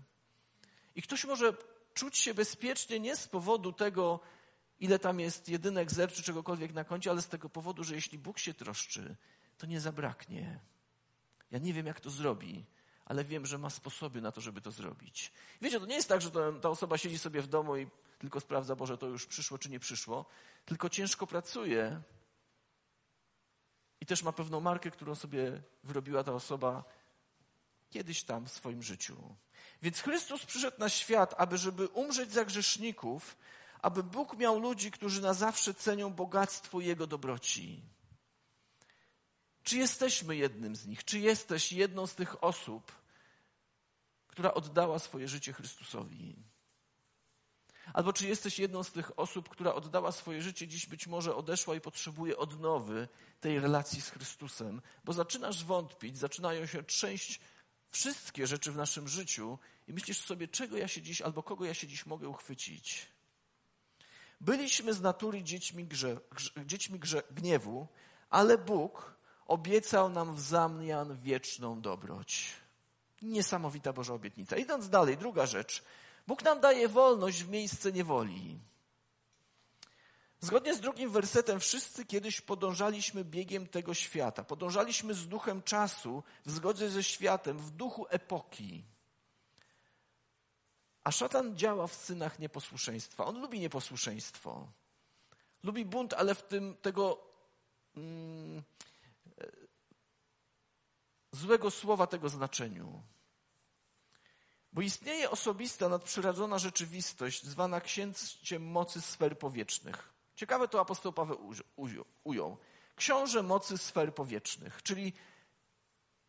I 0.95 1.03
ktoś 1.03 1.25
może 1.25 1.55
czuć 1.95 2.17
się 2.19 2.35
bezpiecznie 2.35 3.01
nie 3.01 3.17
z 3.17 3.29
powodu 3.29 3.73
tego, 3.73 4.21
ile 4.81 4.99
tam 4.99 5.21
jest 5.21 5.49
jedynek, 5.49 5.93
zer 5.93 6.13
czy 6.13 6.23
czegokolwiek 6.23 6.73
na 6.73 6.85
koncie, 6.85 7.11
ale 7.11 7.23
z 7.23 7.29
tego 7.29 7.49
powodu, 7.49 7.85
że 7.85 7.95
jeśli 7.95 8.19
Bóg 8.19 8.39
się 8.39 8.55
troszczy, 8.55 9.17
to 9.59 9.67
nie 9.67 9.81
zabraknie. 9.81 10.61
Ja 11.51 11.59
nie 11.59 11.73
wiem, 11.73 11.87
jak 11.87 12.01
to 12.01 12.11
zrobi, 12.11 12.65
ale 13.05 13.25
wiem, 13.25 13.47
że 13.47 13.59
ma 13.59 13.71
sposoby 13.71 14.21
na 14.21 14.33
to, 14.33 14.41
żeby 14.41 14.61
to 14.61 14.71
zrobić. 14.71 15.33
Wiecie, 15.61 15.81
to 15.81 15.87
nie 15.87 15.95
jest 15.95 16.09
tak, 16.09 16.23
że 16.23 16.31
ta 16.63 16.69
osoba 16.69 16.99
siedzi 16.99 17.19
sobie 17.19 17.43
w 17.43 17.47
domu 17.47 17.77
i 17.77 17.87
tylko 18.19 18.41
sprawdza, 18.41 18.77
Boże, 18.77 18.99
to 18.99 19.07
już 19.07 19.27
przyszło 19.27 19.59
czy 19.59 19.71
nie 19.71 19.81
przyszło, 19.81 20.25
tylko 20.65 20.89
ciężko 20.89 21.27
pracuje 21.27 22.03
i 24.01 24.07
też 24.07 24.23
ma 24.23 24.33
pewną 24.33 24.61
markę, 24.61 24.91
którą 24.91 25.15
sobie 25.15 25.63
wyrobiła 25.85 26.25
ta 26.25 26.33
osoba 26.33 26.85
kiedyś 27.91 28.25
tam 28.25 28.47
w 28.47 28.53
swoim 28.53 28.83
życiu. 28.83 29.17
Więc 29.83 30.01
Chrystus 30.01 30.47
przyszedł 30.47 30.77
na 30.79 30.89
świat, 30.89 31.35
aby 31.39 31.59
żeby 31.59 31.89
umrzeć 31.89 32.33
za 32.33 32.45
grzeszników, 32.45 33.37
aby 33.83 34.03
Bóg 34.03 34.37
miał 34.37 34.59
ludzi, 34.61 34.91
którzy 34.91 35.23
na 35.23 35.35
zawsze 35.35 35.75
cenią 35.75 36.11
bogactwo 36.11 36.81
Jego 36.81 37.07
dobroci. 37.07 37.83
Czy 39.63 39.77
jesteśmy 39.77 40.37
jednym 40.37 40.77
z 40.77 40.87
nich? 40.87 41.05
Czy 41.05 41.19
jesteś 41.19 41.73
jedną 41.73 42.07
z 42.07 42.15
tych 42.15 42.45
osób, 42.45 42.93
która 44.29 44.55
oddała 44.55 44.99
swoje 44.99 45.29
życie 45.29 45.53
Chrystusowi? 45.53 46.37
Albo 47.93 48.13
czy 48.13 48.29
jesteś 48.29 48.59
jedną 48.59 48.83
z 48.83 48.93
tych 48.93 49.19
osób, 49.19 49.49
która 49.49 49.75
oddała 49.75 50.13
swoje 50.13 50.43
życie, 50.43 50.69
dziś 50.69 50.87
być 50.87 51.07
może 51.07 51.37
odeszła 51.37 51.75
i 51.75 51.81
potrzebuje 51.81 52.37
odnowy 52.37 53.09
tej 53.41 53.61
relacji 53.61 54.01
z 54.01 54.11
Chrystusem? 54.11 54.83
Bo 55.05 55.13
zaczynasz 55.13 55.65
wątpić, 55.65 56.19
zaczynają 56.19 56.67
się 56.67 56.83
trzęść 56.83 57.41
wszystkie 57.91 58.47
rzeczy 58.47 58.73
w 58.73 58.77
naszym 58.77 59.09
życiu 59.09 59.59
i 59.89 59.93
myślisz 59.93 60.21
sobie, 60.21 60.49
czego 60.49 60.77
ja 60.77 60.89
się 60.89 61.03
dziś 61.03 61.23
albo 61.23 61.43
kogo 61.43 61.65
ja 61.65 61.75
się 61.75 61.87
dziś 61.87 62.07
mogę 62.07 62.29
uchwycić. 62.29 63.07
Byliśmy 64.41 64.95
z 64.95 65.01
natury 65.01 65.43
dziećmi, 65.43 65.85
grze, 65.85 66.21
grze, 66.31 66.51
dziećmi 66.67 66.99
grze, 66.99 67.23
gniewu, 67.31 67.89
ale 68.31 68.59
Bóg 68.59 69.17
obiecał 69.47 70.09
nam 70.09 70.35
w 70.35 70.41
zamian 70.41 71.17
wieczną 71.17 71.81
dobroć. 71.81 72.53
Niesamowita 73.23 73.93
Boża 73.93 74.15
obietnica. 74.15 74.57
Idąc 74.57 74.89
dalej, 74.89 75.17
druga 75.17 75.47
rzecz. 75.47 75.85
Bóg 76.27 76.45
nam 76.45 76.61
daje 76.61 76.89
wolność 76.89 77.45
w 77.45 77.49
miejsce 77.49 77.93
niewoli. 77.93 78.59
Zgodnie 80.41 80.75
z 80.75 80.81
drugim 80.81 81.11
wersetem, 81.11 81.61
wszyscy 81.61 82.07
kiedyś 82.07 82.41
podążaliśmy 82.41 83.25
biegiem 83.25 83.67
tego 83.67 83.95
świata. 83.95 84.45
Podążaliśmy 84.45 85.15
z 85.15 85.29
duchem 85.29 85.63
czasu, 85.63 86.23
w 86.47 86.51
zgodzie 86.51 86.91
ze 86.91 87.05
światem, 87.05 87.59
w 87.59 87.71
duchu 87.71 88.07
epoki. 88.09 88.85
A 91.05 91.13
szatan 91.13 91.57
działa 91.57 91.87
w 91.87 91.95
synach 91.95 92.39
nieposłuszeństwa. 92.39 93.25
On 93.25 93.41
lubi 93.41 93.61
nieposłuszeństwo. 93.61 94.69
Lubi 95.63 95.85
bunt, 95.85 96.15
ale 96.15 96.35
w 96.35 96.43
tym 96.43 96.77
tego 96.83 97.19
mm, 97.97 98.63
e, 99.41 99.47
złego 101.33 101.71
słowa 101.71 102.07
tego 102.07 102.29
znaczeniu. 102.29 103.03
Bo 104.73 104.83
istnieje 104.83 105.31
osobista, 105.31 105.89
nadprzyrodzona 105.89 106.59
rzeczywistość, 106.59 107.45
zwana 107.45 107.81
księciem 107.81 108.67
mocy 108.71 109.01
sfer 109.01 109.39
powietrznych. 109.39 110.13
Ciekawe 110.35 110.69
to 110.69 110.81
apostoł 110.81 111.13
Paweł 111.13 111.53
ujął. 112.25 112.57
Książę 112.97 113.43
mocy 113.43 113.79
sfer 113.79 114.15
powietrznych, 114.15 114.83
czyli 114.83 115.13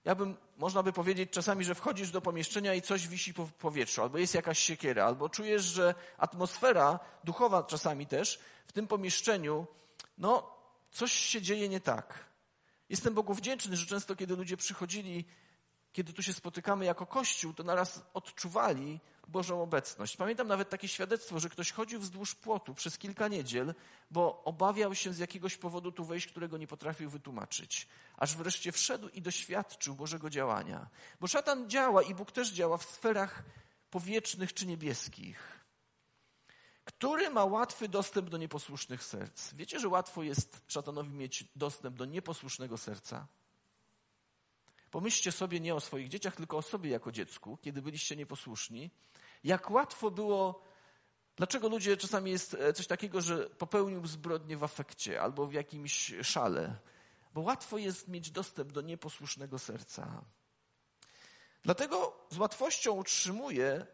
ja 0.06 0.16
bym, 0.16 0.38
można 0.58 0.84
by 0.84 0.94
powiedzieć 0.94 1.30
czasami, 1.32 1.66
że 1.66 1.76
wchodzisz 1.76 2.12
do 2.12 2.22
pomieszczenia 2.22 2.74
i 2.74 2.82
coś 2.82 3.08
wisi 3.08 3.34
po 3.34 3.46
powietrzu, 3.46 4.02
albo 4.02 4.18
jest 4.18 4.36
jakaś 4.36 4.60
siekiera, 4.60 5.06
albo 5.06 5.30
czujesz, 5.30 5.64
że 5.64 5.96
atmosfera 6.18 7.00
duchowa 7.24 7.64
czasami 7.64 8.08
też 8.08 8.40
w 8.68 8.72
tym 8.72 8.88
pomieszczeniu, 8.88 9.68
no, 10.18 10.58
coś 10.92 11.12
się 11.12 11.42
dzieje 11.42 11.70
nie 11.70 11.80
tak. 11.80 12.26
Jestem 12.90 13.14
Bogu 13.14 13.34
wdzięczny, 13.34 13.78
że 13.78 13.86
często, 13.86 14.16
kiedy 14.16 14.36
ludzie 14.36 14.58
przychodzili 14.58 15.26
kiedy 15.94 16.14
tu 16.14 16.24
się 16.24 16.34
spotykamy 16.34 16.86
jako 16.86 17.06
Kościół, 17.06 17.54
to 17.54 17.64
naraz 17.64 18.02
odczuwali 18.14 19.00
Bożą 19.28 19.62
obecność. 19.62 20.18
Pamiętam 20.18 20.48
nawet 20.48 20.70
takie 20.70 20.88
świadectwo, 20.88 21.40
że 21.40 21.50
ktoś 21.50 21.72
chodził 21.72 22.00
wzdłuż 22.00 22.36
płotu 22.36 22.74
przez 22.74 22.98
kilka 22.98 23.28
niedziel, 23.28 23.74
bo 24.12 24.44
obawiał 24.44 24.96
się 24.96 25.14
z 25.14 25.20
jakiegoś 25.20 25.58
powodu 25.58 25.92
tu 25.92 26.06
wejść, 26.06 26.28
którego 26.28 26.58
nie 26.58 26.68
potrafił 26.68 27.10
wytłumaczyć. 27.10 27.88
Aż 28.18 28.36
wreszcie 28.36 28.72
wszedł 28.72 29.08
i 29.10 29.22
doświadczył 29.22 29.96
Bożego 29.96 30.30
działania. 30.30 30.90
Bo 31.20 31.28
szatan 31.28 31.70
działa 31.70 32.04
i 32.04 32.16
Bóg 32.16 32.32
też 32.32 32.52
działa 32.52 32.78
w 32.78 32.84
sferach 32.84 33.44
powietrznych 33.90 34.54
czy 34.54 34.66
niebieskich. 34.66 35.64
Który 36.84 37.30
ma 37.30 37.46
łatwy 37.46 37.90
dostęp 37.90 38.30
do 38.30 38.38
nieposłusznych 38.38 39.04
serc? 39.04 39.54
Wiecie, 39.54 39.80
że 39.80 39.88
łatwo 39.88 40.24
jest 40.24 40.62
szatanowi 40.68 41.14
mieć 41.14 41.46
dostęp 41.56 41.98
do 41.98 42.06
nieposłusznego 42.06 42.78
serca? 42.78 43.28
Pomyślcie 44.94 45.32
sobie 45.32 45.60
nie 45.60 45.76
o 45.76 45.80
swoich 45.80 46.10
dzieciach, 46.10 46.36
tylko 46.36 46.58
o 46.58 46.62
sobie 46.62 46.90
jako 46.90 47.12
dziecku, 47.12 47.58
kiedy 47.62 47.82
byliście 47.82 48.16
nieposłuszni. 48.16 48.92
Jak 49.44 49.72
łatwo 49.72 50.12
było, 50.12 50.64
dlaczego 51.36 51.70
ludzie 51.70 51.98
czasami 51.98 52.32
jest 52.32 52.54
e, 52.54 52.74
coś 52.74 52.88
takiego, 52.88 53.22
że 53.22 53.50
popełnił 53.50 54.08
zbrodnię 54.08 54.58
w 54.58 54.64
afekcie 54.64 55.22
albo 55.22 55.48
w 55.48 55.54
jakimś 55.54 56.14
szale. 56.22 56.76
Bo 57.34 57.42
łatwo 57.42 57.78
jest 57.78 58.08
mieć 58.08 58.32
dostęp 58.32 58.72
do 58.72 58.82
nieposłusznego 58.82 59.60
serca. 59.60 60.26
Dlatego 61.64 62.26
z 62.30 62.38
łatwością 62.38 62.92
utrzymuje 62.92 63.88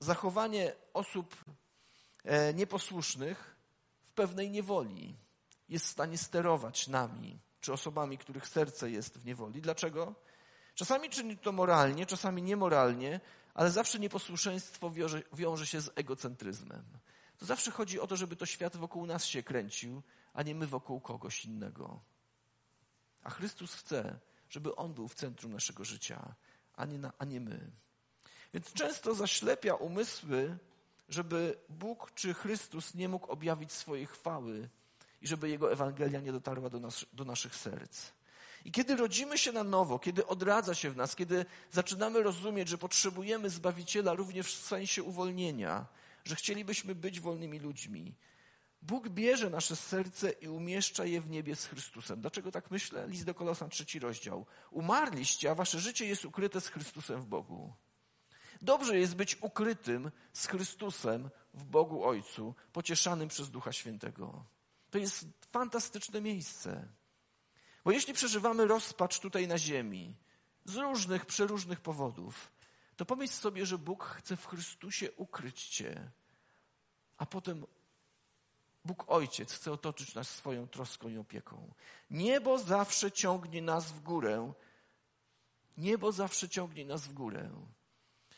zachowanie 0.00 0.72
osób 0.94 1.36
e, 2.24 2.54
nieposłusznych 2.54 3.56
w 4.02 4.12
pewnej 4.12 4.50
niewoli. 4.50 5.16
Jest 5.68 5.84
w 5.86 5.88
stanie 5.88 6.18
sterować 6.18 6.88
nami 6.88 7.47
czy 7.60 7.72
osobami, 7.72 8.18
których 8.18 8.48
serce 8.48 8.90
jest 8.90 9.18
w 9.18 9.24
niewoli. 9.24 9.60
Dlaczego? 9.60 10.14
Czasami 10.74 11.10
czyni 11.10 11.38
to 11.38 11.52
moralnie, 11.52 12.06
czasami 12.06 12.42
niemoralnie, 12.42 13.20
ale 13.54 13.70
zawsze 13.70 13.98
nieposłuszeństwo 13.98 14.90
wiąże, 14.90 15.22
wiąże 15.32 15.66
się 15.66 15.80
z 15.80 15.90
egocentryzmem. 15.94 16.84
To 17.38 17.46
zawsze 17.46 17.70
chodzi 17.70 18.00
o 18.00 18.06
to, 18.06 18.16
żeby 18.16 18.36
to 18.36 18.46
świat 18.46 18.76
wokół 18.76 19.06
nas 19.06 19.24
się 19.24 19.42
kręcił, 19.42 20.02
a 20.32 20.42
nie 20.42 20.54
my 20.54 20.66
wokół 20.66 21.00
kogoś 21.00 21.44
innego. 21.44 22.00
A 23.22 23.30
Chrystus 23.30 23.74
chce, 23.74 24.18
żeby 24.48 24.76
On 24.76 24.94
był 24.94 25.08
w 25.08 25.14
centrum 25.14 25.52
naszego 25.52 25.84
życia, 25.84 26.34
a 26.76 26.84
nie, 26.84 26.98
na, 26.98 27.12
a 27.18 27.24
nie 27.24 27.40
my. 27.40 27.70
Więc 28.54 28.72
często 28.72 29.14
zaślepia 29.14 29.74
umysły, 29.74 30.58
żeby 31.08 31.58
Bóg 31.68 32.12
czy 32.14 32.34
Chrystus 32.34 32.94
nie 32.94 33.08
mógł 33.08 33.26
objawić 33.26 33.72
swojej 33.72 34.06
chwały 34.06 34.68
i 35.22 35.28
żeby 35.28 35.48
Jego 35.48 35.72
Ewangelia 35.72 36.20
nie 36.20 36.32
dotarła 36.32 36.70
do, 36.70 36.80
nas, 36.80 37.06
do 37.12 37.24
naszych 37.24 37.56
serc. 37.56 38.12
I 38.64 38.72
kiedy 38.72 38.96
rodzimy 38.96 39.38
się 39.38 39.52
na 39.52 39.64
nowo, 39.64 39.98
kiedy 39.98 40.26
odradza 40.26 40.74
się 40.74 40.90
w 40.90 40.96
nas, 40.96 41.16
kiedy 41.16 41.46
zaczynamy 41.70 42.22
rozumieć, 42.22 42.68
że 42.68 42.78
potrzebujemy 42.78 43.50
Zbawiciela 43.50 44.14
również 44.14 44.54
w 44.54 44.66
sensie 44.66 45.02
uwolnienia, 45.02 45.86
że 46.24 46.36
chcielibyśmy 46.36 46.94
być 46.94 47.20
wolnymi 47.20 47.58
ludźmi, 47.58 48.14
Bóg 48.82 49.08
bierze 49.08 49.50
nasze 49.50 49.76
serce 49.76 50.30
i 50.30 50.48
umieszcza 50.48 51.04
je 51.04 51.20
w 51.20 51.30
niebie 51.30 51.56
z 51.56 51.66
Chrystusem. 51.66 52.20
Dlaczego 52.20 52.52
tak 52.52 52.70
myślę? 52.70 53.08
List 53.08 53.24
do 53.24 53.34
Kolosan, 53.34 53.70
trzeci 53.70 53.98
rozdział. 53.98 54.46
Umarliście, 54.70 55.50
a 55.50 55.54
wasze 55.54 55.80
życie 55.80 56.06
jest 56.06 56.24
ukryte 56.24 56.60
z 56.60 56.68
Chrystusem 56.68 57.20
w 57.20 57.26
Bogu. 57.26 57.72
Dobrze 58.62 58.98
jest 58.98 59.14
być 59.16 59.42
ukrytym 59.42 60.10
z 60.32 60.46
Chrystusem 60.46 61.30
w 61.54 61.64
Bogu 61.64 62.04
Ojcu, 62.04 62.54
pocieszanym 62.72 63.28
przez 63.28 63.50
Ducha 63.50 63.72
Świętego. 63.72 64.44
To 64.90 64.98
jest 64.98 65.26
fantastyczne 65.52 66.20
miejsce. 66.20 66.88
Bo 67.84 67.92
jeśli 67.92 68.14
przeżywamy 68.14 68.66
rozpacz 68.66 69.20
tutaj 69.20 69.48
na 69.48 69.58
ziemi, 69.58 70.16
z 70.64 70.76
różnych, 70.76 71.26
przeróżnych 71.26 71.80
powodów, 71.80 72.52
to 72.96 73.04
pomyśl 73.04 73.32
sobie, 73.32 73.66
że 73.66 73.78
Bóg 73.78 74.04
chce 74.04 74.36
w 74.36 74.46
Chrystusie 74.46 75.12
ukryć 75.12 75.64
Cię, 75.66 76.10
a 77.16 77.26
potem 77.26 77.66
Bóg 78.84 79.04
Ojciec 79.06 79.52
chce 79.52 79.72
otoczyć 79.72 80.14
nas 80.14 80.30
swoją 80.30 80.68
troską 80.68 81.08
i 81.08 81.18
opieką. 81.18 81.74
Niebo 82.10 82.58
zawsze 82.58 83.12
ciągnie 83.12 83.62
nas 83.62 83.92
w 83.92 84.00
górę. 84.00 84.52
Niebo 85.76 86.12
zawsze 86.12 86.48
ciągnie 86.48 86.84
nas 86.84 87.06
w 87.06 87.12
górę. 87.12 87.50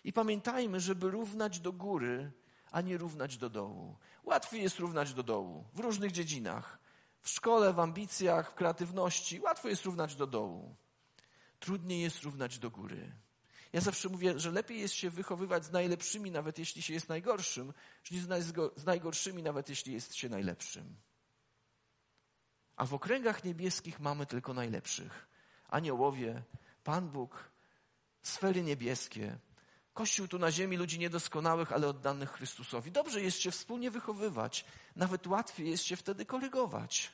I 0.04 0.12
pamiętajmy, 0.12 0.80
żeby 0.80 1.10
równać 1.10 1.60
do 1.60 1.72
góry, 1.72 2.32
a 2.70 2.80
nie 2.80 2.98
równać 2.98 3.37
do 3.37 3.50
dołu. 3.50 3.96
Łatwiej 4.24 4.62
jest 4.62 4.78
równać 4.78 5.14
do 5.14 5.22
dołu 5.22 5.64
w 5.74 5.78
różnych 5.78 6.12
dziedzinach. 6.12 6.78
W 7.20 7.28
szkole, 7.28 7.72
w 7.72 7.80
ambicjach, 7.80 8.50
w 8.50 8.54
kreatywności. 8.54 9.40
Łatwo 9.40 9.68
jest 9.68 9.85
równać 9.85 10.14
do 10.14 10.26
dołu. 10.26 10.74
Trudniej 11.61 12.02
jest 12.02 12.22
równać 12.22 12.59
do 12.59 12.70
góry. 12.70 13.12
Ja 13.72 13.80
zawsze 13.80 14.09
mówię, 14.09 14.38
że 14.38 14.50
lepiej 14.50 14.80
jest 14.80 14.94
się 14.94 15.11
wychowywać 15.11 15.64
z 15.64 15.70
najlepszymi, 15.70 16.30
nawet 16.30 16.59
jeśli 16.59 16.83
się 16.83 16.94
jest 16.94 17.09
najgorszym, 17.09 17.72
niż 18.11 18.24
z 18.76 18.85
najgorszymi, 18.85 19.42
nawet 19.42 19.68
jeśli 19.68 19.92
jest 19.92 20.14
się 20.14 20.28
najlepszym. 20.28 20.96
A 22.76 22.87
w 22.87 22.94
okręgach 22.94 23.44
niebieskich 23.44 24.00
mamy 24.00 24.26
tylko 24.26 24.54
najlepszych. 24.54 25.28
Aniołowie, 25.68 26.42
Pan 26.85 27.09
Bóg, 27.09 27.50
sfery 28.22 28.62
niebieskie, 28.62 29.38
Kościół 30.00 30.28
tu 30.28 30.38
na 30.38 30.52
ziemi 30.52 30.76
ludzi 30.76 30.98
niedoskonałych, 30.98 31.72
ale 31.72 31.88
oddanych 31.88 32.30
Chrystusowi. 32.30 32.92
Dobrze 32.92 33.22
jest 33.22 33.40
się 33.40 33.50
wspólnie 33.50 33.90
wychowywać. 33.90 34.64
Nawet 34.96 35.26
łatwiej 35.26 35.70
jest 35.70 35.84
się 35.84 35.96
wtedy 35.96 36.26
korygować. 36.26 37.12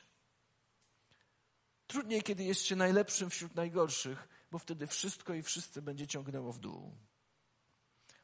Trudniej, 1.87 2.23
kiedy 2.23 2.43
jest 2.43 2.61
się 2.61 2.75
najlepszym 2.75 3.29
wśród 3.29 3.55
najgorszych, 3.55 4.27
bo 4.51 4.59
wtedy 4.59 4.87
wszystko 4.87 5.33
i 5.33 5.43
wszyscy 5.43 5.81
będzie 5.81 6.07
ciągnęło 6.07 6.53
w 6.53 6.59
dół. 6.59 6.95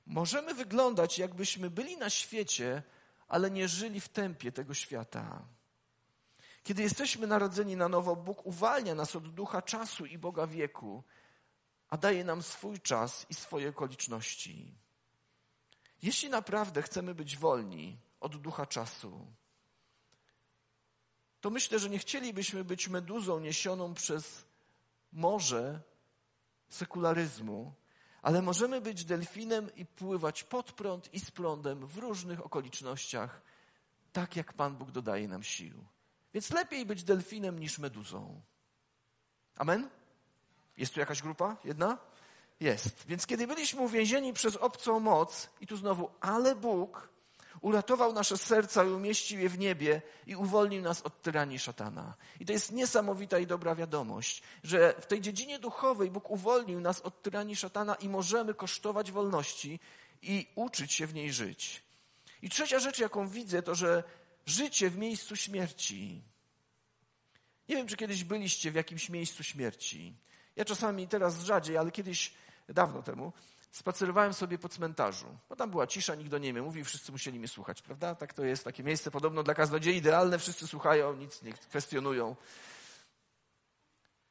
Możemy 0.06 0.54
wyglądać, 0.54 1.20
jakbyśmy 1.20 1.70
byli 1.70 1.98
na 1.98 2.10
świecie, 2.10 2.84
ale 3.28 3.52
nie 3.52 3.68
żyli 3.68 4.02
w 4.02 4.10
tempie 4.10 4.52
tego 4.52 4.74
świata. 4.74 5.46
Kiedy 6.64 6.82
jesteśmy 6.82 7.28
narodzeni 7.28 7.76
na 7.76 7.90
nowo, 7.90 8.16
Bóg 8.16 8.46
uwalnia 8.46 8.96
nas 8.96 9.16
od 9.16 9.34
ducha 9.34 9.62
czasu 9.62 10.06
i 10.06 10.18
Boga 10.18 10.48
wieku, 10.48 11.04
a 11.94 11.98
daje 11.98 12.24
nam 12.24 12.44
swój 12.44 12.80
czas 12.80 13.26
i 13.30 13.34
swoje 13.34 13.70
okoliczności. 13.70 14.76
Jeśli 16.02 16.30
naprawdę 16.30 16.82
chcemy 16.82 17.16
być 17.16 17.38
wolni 17.38 17.98
od 18.20 18.38
ducha 18.38 18.66
czasu, 18.66 19.28
to 21.42 21.50
myślę, 21.50 21.80
że 21.80 21.90
nie 21.90 22.00
chcielibyśmy 22.00 22.64
być 22.64 22.88
meduzą 22.88 23.40
niesioną 23.40 23.94
przez 23.94 24.46
morze 25.12 25.82
sekularyzmu, 26.70 27.74
ale 28.22 28.42
możemy 28.42 28.82
być 28.82 29.06
delfinem 29.06 29.76
i 29.76 29.86
pływać 29.86 30.44
pod 30.44 30.72
prąd 30.72 31.14
i 31.14 31.20
z 31.20 31.32
prądem 31.32 31.88
w 31.88 31.98
różnych 31.98 32.46
okolicznościach, 32.46 33.42
tak 34.14 34.36
jak 34.36 34.54
Pan 34.54 34.76
Bóg 34.76 34.92
dodaje 34.92 35.28
nam 35.28 35.44
sił. 35.44 35.86
Więc 36.34 36.52
lepiej 36.52 36.86
być 36.86 37.04
delfinem 37.04 37.60
niż 37.60 37.80
meduzą. 37.80 38.42
Amen? 39.56 40.03
Jest 40.78 40.94
tu 40.94 41.00
jakaś 41.00 41.22
grupa? 41.22 41.58
Jedna? 41.64 41.98
Jest. 42.60 43.08
Więc 43.08 43.26
kiedy 43.26 43.48
byliśmy 43.48 43.82
uwięzieni 43.82 44.34
przez 44.34 44.56
obcą 44.56 45.00
moc, 45.00 45.50
i 45.62 45.68
tu 45.68 45.78
znowu, 45.78 46.10
ale 46.22 46.56
Bóg 46.56 47.14
uratował 47.62 48.14
nasze 48.14 48.38
serca 48.38 48.84
i 48.84 48.88
umieścił 48.88 49.40
je 49.40 49.50
w 49.50 49.60
niebie 49.60 50.02
i 50.28 50.36
uwolnił 50.36 50.82
nas 50.82 51.02
od 51.02 51.22
tyranii 51.22 51.60
szatana. 51.60 52.14
I 52.40 52.46
to 52.46 52.54
jest 52.54 52.72
niesamowita 52.72 53.40
i 53.40 53.48
dobra 53.48 53.76
wiadomość, 53.76 54.44
że 54.64 54.94
w 55.00 55.06
tej 55.06 55.22
dziedzinie 55.22 55.60
duchowej 55.60 56.12
Bóg 56.12 56.30
uwolnił 56.30 56.80
nas 56.80 57.02
od 57.02 57.22
tyranii 57.22 57.56
szatana 57.56 57.96
i 57.96 58.10
możemy 58.10 58.54
kosztować 58.54 59.12
wolności 59.12 59.80
i 60.22 60.48
uczyć 60.56 60.94
się 60.94 61.08
w 61.08 61.14
niej 61.14 61.34
żyć. 61.34 61.84
I 62.42 62.50
trzecia 62.50 62.80
rzecz, 62.80 63.00
jaką 63.00 63.28
widzę, 63.28 63.62
to 63.62 63.76
że 63.76 64.04
życie 64.46 64.90
w 64.90 64.98
miejscu 64.98 65.36
śmierci. 65.36 66.22
Nie 67.70 67.76
wiem, 67.76 67.88
czy 67.88 67.98
kiedyś 67.98 68.24
byliście 68.24 68.72
w 68.72 68.76
jakimś 68.76 69.10
miejscu 69.10 69.44
śmierci. 69.44 70.16
Ja 70.56 70.66
czasami 70.66 71.08
teraz 71.08 71.40
rzadziej, 71.40 71.78
ale 71.78 71.92
kiedyś, 71.92 72.34
dawno 72.70 73.04
temu, 73.04 73.34
spacerowałem 73.72 74.34
sobie 74.34 74.58
po 74.58 74.70
cmentarzu. 74.70 75.38
Bo 75.50 75.56
tam 75.56 75.72
była 75.72 75.88
cisza, 75.88 76.16
nikt 76.16 76.30
do 76.30 76.38
niej 76.38 76.54
nie 76.54 76.62
mówił, 76.62 76.86
wszyscy 76.86 77.12
musieli 77.12 77.40
mnie 77.40 77.48
słuchać, 77.48 77.82
prawda? 77.82 78.16
Tak 78.16 78.34
to 78.34 78.44
jest, 78.44 78.64
takie 78.64 78.84
miejsce 78.84 79.12
podobno 79.12 79.44
dla 79.44 79.54
kaznodziei 79.54 79.98
idealne, 79.98 80.40
wszyscy 80.40 80.68
słuchają, 80.68 81.16
nic 81.16 81.42
nie 81.42 81.54
kwestionują. 81.54 82.36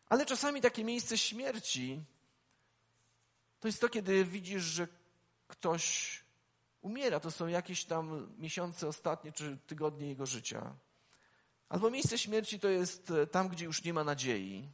Ale 0.09 0.27
czasami 0.27 0.61
takie 0.61 0.85
miejsce 0.85 1.19
śmierci 1.19 2.05
to 3.61 3.69
jest 3.69 3.81
to, 3.81 3.89
kiedy 3.89 4.25
widzisz, 4.25 4.63
że 4.63 4.89
ktoś 5.49 6.21
umiera. 6.81 7.21
To 7.21 7.31
są 7.31 7.47
jakieś 7.47 7.85
tam 7.85 8.35
miesiące 8.39 8.89
ostatnie 8.89 9.33
czy 9.33 9.59
tygodnie 9.67 10.09
jego 10.09 10.27
życia. 10.27 10.75
Albo 11.69 11.91
miejsce 11.91 12.19
śmierci 12.19 12.61
to 12.61 12.69
jest 12.69 13.13
tam, 13.31 13.49
gdzie 13.49 13.65
już 13.65 13.85
nie 13.85 13.93
ma 13.93 14.05
nadziei. 14.05 14.69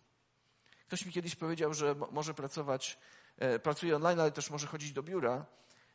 Ktoś 0.88 1.06
mi 1.06 1.12
kiedyś 1.12 1.36
powiedział, 1.36 1.74
że 1.74 1.94
może 2.10 2.34
pracować, 2.34 2.98
e, 3.38 3.58
pracuje 3.58 3.96
online, 3.96 4.20
ale 4.20 4.32
też 4.32 4.50
może 4.50 4.66
chodzić 4.66 4.92
do 4.92 5.02
biura. 5.02 5.46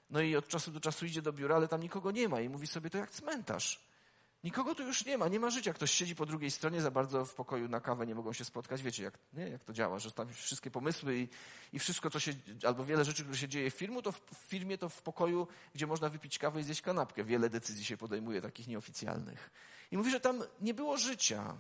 No 0.10 0.22
i 0.22 0.36
od 0.36 0.48
czasu 0.48 0.72
do 0.72 0.80
czasu 0.80 1.06
idzie 1.06 1.22
do 1.22 1.34
biura, 1.34 1.56
ale 1.56 1.68
tam 1.68 1.82
nikogo 1.82 2.12
nie 2.12 2.30
ma 2.30 2.42
i 2.42 2.50
mówi 2.50 2.68
sobie, 2.68 2.90
to 2.90 2.98
jak 2.98 3.12
cmentarz. 3.12 3.84
Nikogo 4.44 4.76
tu 4.76 4.84
już 4.84 5.06
nie 5.06 5.18
ma, 5.18 5.28
nie 5.28 5.40
ma 5.40 5.50
życia. 5.50 5.74
Ktoś 5.74 5.92
siedzi 5.92 6.16
po 6.16 6.26
drugiej 6.26 6.52
stronie, 6.52 6.82
za 6.82 6.92
bardzo 6.92 7.26
w 7.26 7.34
pokoju 7.34 7.68
na 7.68 7.80
kawę 7.82 8.08
nie 8.08 8.16
mogą 8.16 8.34
się 8.34 8.46
spotkać. 8.46 8.84
Wiecie, 8.84 9.04
jak, 9.04 9.20
nie, 9.34 9.50
jak 9.50 9.64
to 9.64 9.74
działa, 9.74 10.00
że 10.00 10.12
tam 10.12 10.34
wszystkie 10.34 10.72
pomysły 10.72 11.18
i, 11.18 11.28
i 11.74 11.80
wszystko, 11.80 12.10
co 12.10 12.20
się, 12.20 12.34
albo 12.68 12.86
wiele 12.86 13.06
rzeczy, 13.06 13.24
które 13.24 13.38
się 13.38 13.48
dzieje 13.48 13.72
w, 13.72 13.74
firmu, 13.74 14.02
to 14.02 14.12
w, 14.12 14.22
w 14.22 14.38
firmie, 14.38 14.78
to 14.78 14.90
w 14.90 15.02
pokoju, 15.02 15.48
gdzie 15.76 15.88
można 15.88 16.10
wypić 16.10 16.40
kawę 16.40 16.60
i 16.62 16.64
zjeść 16.64 16.82
kanapkę. 16.82 17.24
Wiele 17.24 17.50
decyzji 17.50 17.86
się 17.86 17.98
podejmuje, 17.98 18.42
takich 18.42 18.68
nieoficjalnych. 18.68 19.50
I 19.92 19.98
mówi, 19.98 20.12
że 20.12 20.20
tam 20.20 20.44
nie 20.62 20.74
było 20.74 20.98
życia. 20.98 21.58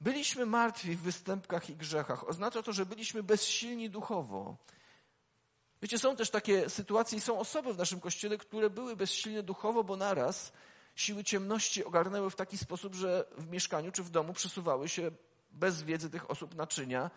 Byliśmy 0.00 0.46
martwi 0.46 0.96
w 0.96 1.00
występkach 1.00 1.70
i 1.70 1.76
grzechach. 1.76 2.28
Oznacza 2.28 2.62
to, 2.62 2.72
że 2.72 2.86
byliśmy 2.86 3.22
bezsilni 3.22 3.90
duchowo. 3.90 4.56
Wiecie, 5.82 5.98
są 5.98 6.16
też 6.16 6.30
takie 6.30 6.70
sytuacje 6.70 7.18
i 7.18 7.20
są 7.20 7.38
osoby 7.38 7.74
w 7.74 7.78
naszym 7.78 8.00
kościele, 8.00 8.38
które 8.38 8.70
były 8.70 8.96
bezsilne 8.96 9.42
duchowo, 9.42 9.84
bo 9.84 9.96
naraz 9.96 10.52
siły 10.94 11.24
ciemności 11.24 11.84
ogarnęły 11.84 12.30
w 12.30 12.36
taki 12.36 12.58
sposób, 12.58 12.94
że 12.94 13.24
w 13.38 13.50
mieszkaniu 13.50 13.92
czy 13.92 14.02
w 14.02 14.10
domu 14.10 14.32
przesuwały 14.32 14.88
się 14.88 15.10
bez 15.50 15.82
wiedzy 15.82 16.10
tych 16.10 16.30
osób 16.30 16.54
naczynia. 16.54 17.10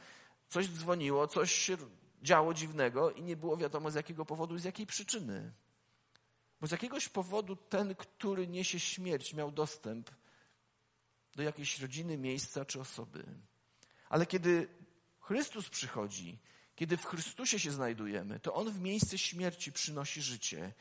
Coś 0.50 0.68
dzwoniło, 0.68 1.28
coś 1.28 1.52
się 1.52 1.78
działo 2.22 2.54
dziwnego 2.54 3.12
i 3.12 3.24
nie 3.24 3.36
było 3.36 3.58
wiadomo 3.58 3.92
z 3.92 3.96
jakiego 3.96 4.26
powodu 4.26 4.56
i 4.56 4.60
z 4.60 4.64
jakiej 4.64 4.86
przyczyny. 4.86 5.52
Bo 6.62 6.68
z 6.68 6.72
jakiegoś 6.72 7.10
powodu 7.10 7.56
ten, 7.56 7.96
który 7.96 8.48
niesie 8.48 8.80
śmierć, 8.80 9.34
miał 9.34 9.52
dostęp 9.52 10.10
do 11.36 11.44
jakiejś 11.44 11.80
rodziny, 11.80 12.18
miejsca 12.18 12.66
czy 12.66 12.80
osoby. 12.80 13.26
Ale 14.10 14.26
kiedy 14.26 14.68
Chrystus 15.20 15.70
przychodzi, 15.70 16.40
kiedy 16.76 16.98
w 16.98 17.06
Chrystusie 17.06 17.60
się 17.60 17.72
znajdujemy, 17.72 18.40
to 18.40 18.54
On 18.54 18.72
w 18.72 18.80
miejsce 18.80 19.18
śmierci 19.18 19.72
przynosi 19.72 20.22
życie. 20.22 20.74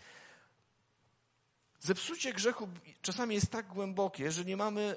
Zepsucie 1.81 2.33
grzechu 2.33 2.69
czasami 3.03 3.35
jest 3.35 3.51
tak 3.51 3.67
głębokie, 3.67 4.33
że 4.33 4.45
nie 4.45 4.57
mamy 4.57 4.97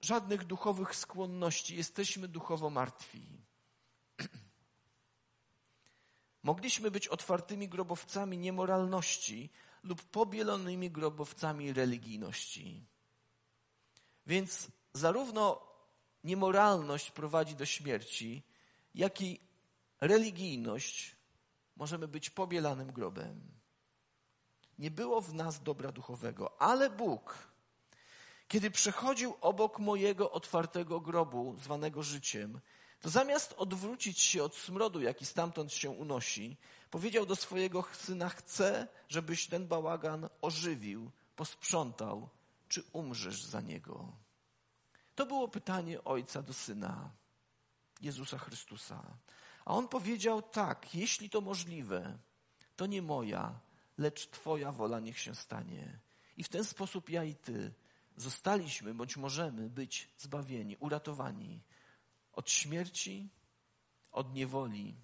żadnych 0.00 0.44
duchowych 0.44 0.96
skłonności, 0.96 1.76
jesteśmy 1.76 2.28
duchowo 2.28 2.70
martwi. 2.70 3.26
Mogliśmy 6.42 6.90
być 6.90 7.08
otwartymi 7.08 7.68
grobowcami 7.68 8.38
niemoralności 8.38 9.50
lub 9.82 10.02
pobielonymi 10.02 10.90
grobowcami 10.90 11.72
religijności. 11.72 12.86
Więc 14.26 14.68
zarówno 14.96 15.60
niemoralność 16.24 17.10
prowadzi 17.10 17.56
do 17.56 17.66
śmierci, 17.66 18.42
jak 18.94 19.20
i 19.20 19.40
religijność 20.00 21.16
możemy 21.76 22.08
być 22.08 22.30
pobielanym 22.30 22.92
grobem. 22.92 23.56
Nie 24.78 24.90
było 24.90 25.20
w 25.20 25.34
nas 25.34 25.62
dobra 25.62 25.92
duchowego, 25.92 26.62
ale 26.62 26.90
Bóg, 26.90 27.38
kiedy 28.48 28.70
przechodził 28.70 29.36
obok 29.40 29.78
mojego 29.78 30.32
otwartego 30.32 31.00
grobu, 31.00 31.56
zwanego 31.62 32.02
życiem, 32.02 32.60
to 33.00 33.10
zamiast 33.10 33.54
odwrócić 33.56 34.20
się 34.20 34.42
od 34.42 34.56
smrodu, 34.56 35.00
jaki 35.00 35.26
stamtąd 35.26 35.72
się 35.72 35.90
unosi, 35.90 36.56
powiedział 36.90 37.26
do 37.26 37.36
swojego 37.36 37.84
syna: 37.92 38.28
Chcę, 38.28 38.88
żebyś 39.08 39.46
ten 39.46 39.66
bałagan 39.66 40.28
ożywił, 40.40 41.10
posprzątał, 41.36 42.28
czy 42.68 42.82
umrzesz 42.92 43.44
za 43.44 43.60
niego. 43.60 44.25
To 45.16 45.26
było 45.26 45.48
pytanie 45.48 46.04
ojca 46.04 46.42
do 46.42 46.52
syna, 46.52 47.10
Jezusa 48.00 48.38
Chrystusa. 48.38 49.16
A 49.64 49.74
on 49.74 49.88
powiedział 49.88 50.42
tak, 50.42 50.94
jeśli 50.94 51.30
to 51.30 51.40
możliwe, 51.40 52.18
to 52.76 52.86
nie 52.86 53.02
moja, 53.02 53.60
lecz 53.98 54.30
Twoja 54.30 54.72
wola 54.72 55.00
niech 55.00 55.18
się 55.18 55.34
stanie. 55.34 55.98
I 56.36 56.44
w 56.44 56.48
ten 56.48 56.64
sposób 56.64 57.10
ja 57.10 57.24
i 57.24 57.34
Ty 57.34 57.74
zostaliśmy, 58.16 58.94
bądź 58.94 59.16
możemy 59.16 59.70
być 59.70 60.08
zbawieni, 60.18 60.76
uratowani 60.76 61.60
od 62.32 62.50
śmierci, 62.50 63.28
od 64.12 64.34
niewoli 64.34 64.94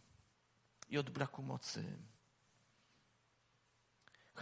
i 0.88 0.98
od 0.98 1.10
braku 1.10 1.42
mocy. 1.42 1.84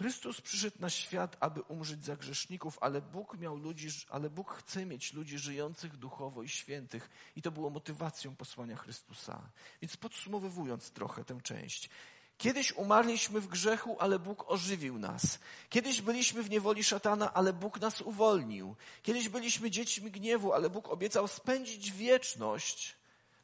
Chrystus 0.00 0.40
przyszedł 0.40 0.76
na 0.80 0.90
świat, 0.90 1.36
aby 1.40 1.62
umrzeć 1.62 2.04
za 2.04 2.16
grzeszników, 2.16 2.78
ale 2.80 3.02
Bóg 3.02 3.38
miał 3.38 3.56
ludzi, 3.56 3.88
ale 4.10 4.30
Bóg 4.30 4.54
chce 4.54 4.86
mieć 4.86 5.12
ludzi 5.12 5.38
żyjących 5.38 5.96
duchowo 5.96 6.42
i 6.42 6.48
świętych. 6.48 7.10
I 7.36 7.42
to 7.42 7.50
było 7.50 7.70
motywacją 7.70 8.36
posłania 8.36 8.76
Chrystusa. 8.76 9.50
Więc 9.82 9.96
podsumowując 9.96 10.90
trochę 10.90 11.24
tę 11.24 11.40
część. 11.42 11.90
Kiedyś 12.38 12.72
umarliśmy 12.72 13.40
w 13.40 13.48
grzechu, 13.48 13.96
ale 13.98 14.18
Bóg 14.18 14.50
ożywił 14.50 14.98
nas. 14.98 15.38
Kiedyś 15.68 16.00
byliśmy 16.00 16.42
w 16.42 16.50
niewoli 16.50 16.84
szatana, 16.84 17.34
ale 17.34 17.52
Bóg 17.52 17.80
nas 17.80 18.00
uwolnił. 18.00 18.76
Kiedyś 19.02 19.28
byliśmy 19.28 19.70
dziećmi 19.70 20.10
gniewu, 20.10 20.52
ale 20.52 20.70
Bóg 20.70 20.88
obiecał 20.88 21.28
spędzić 21.28 21.92
wieczność 21.92 22.96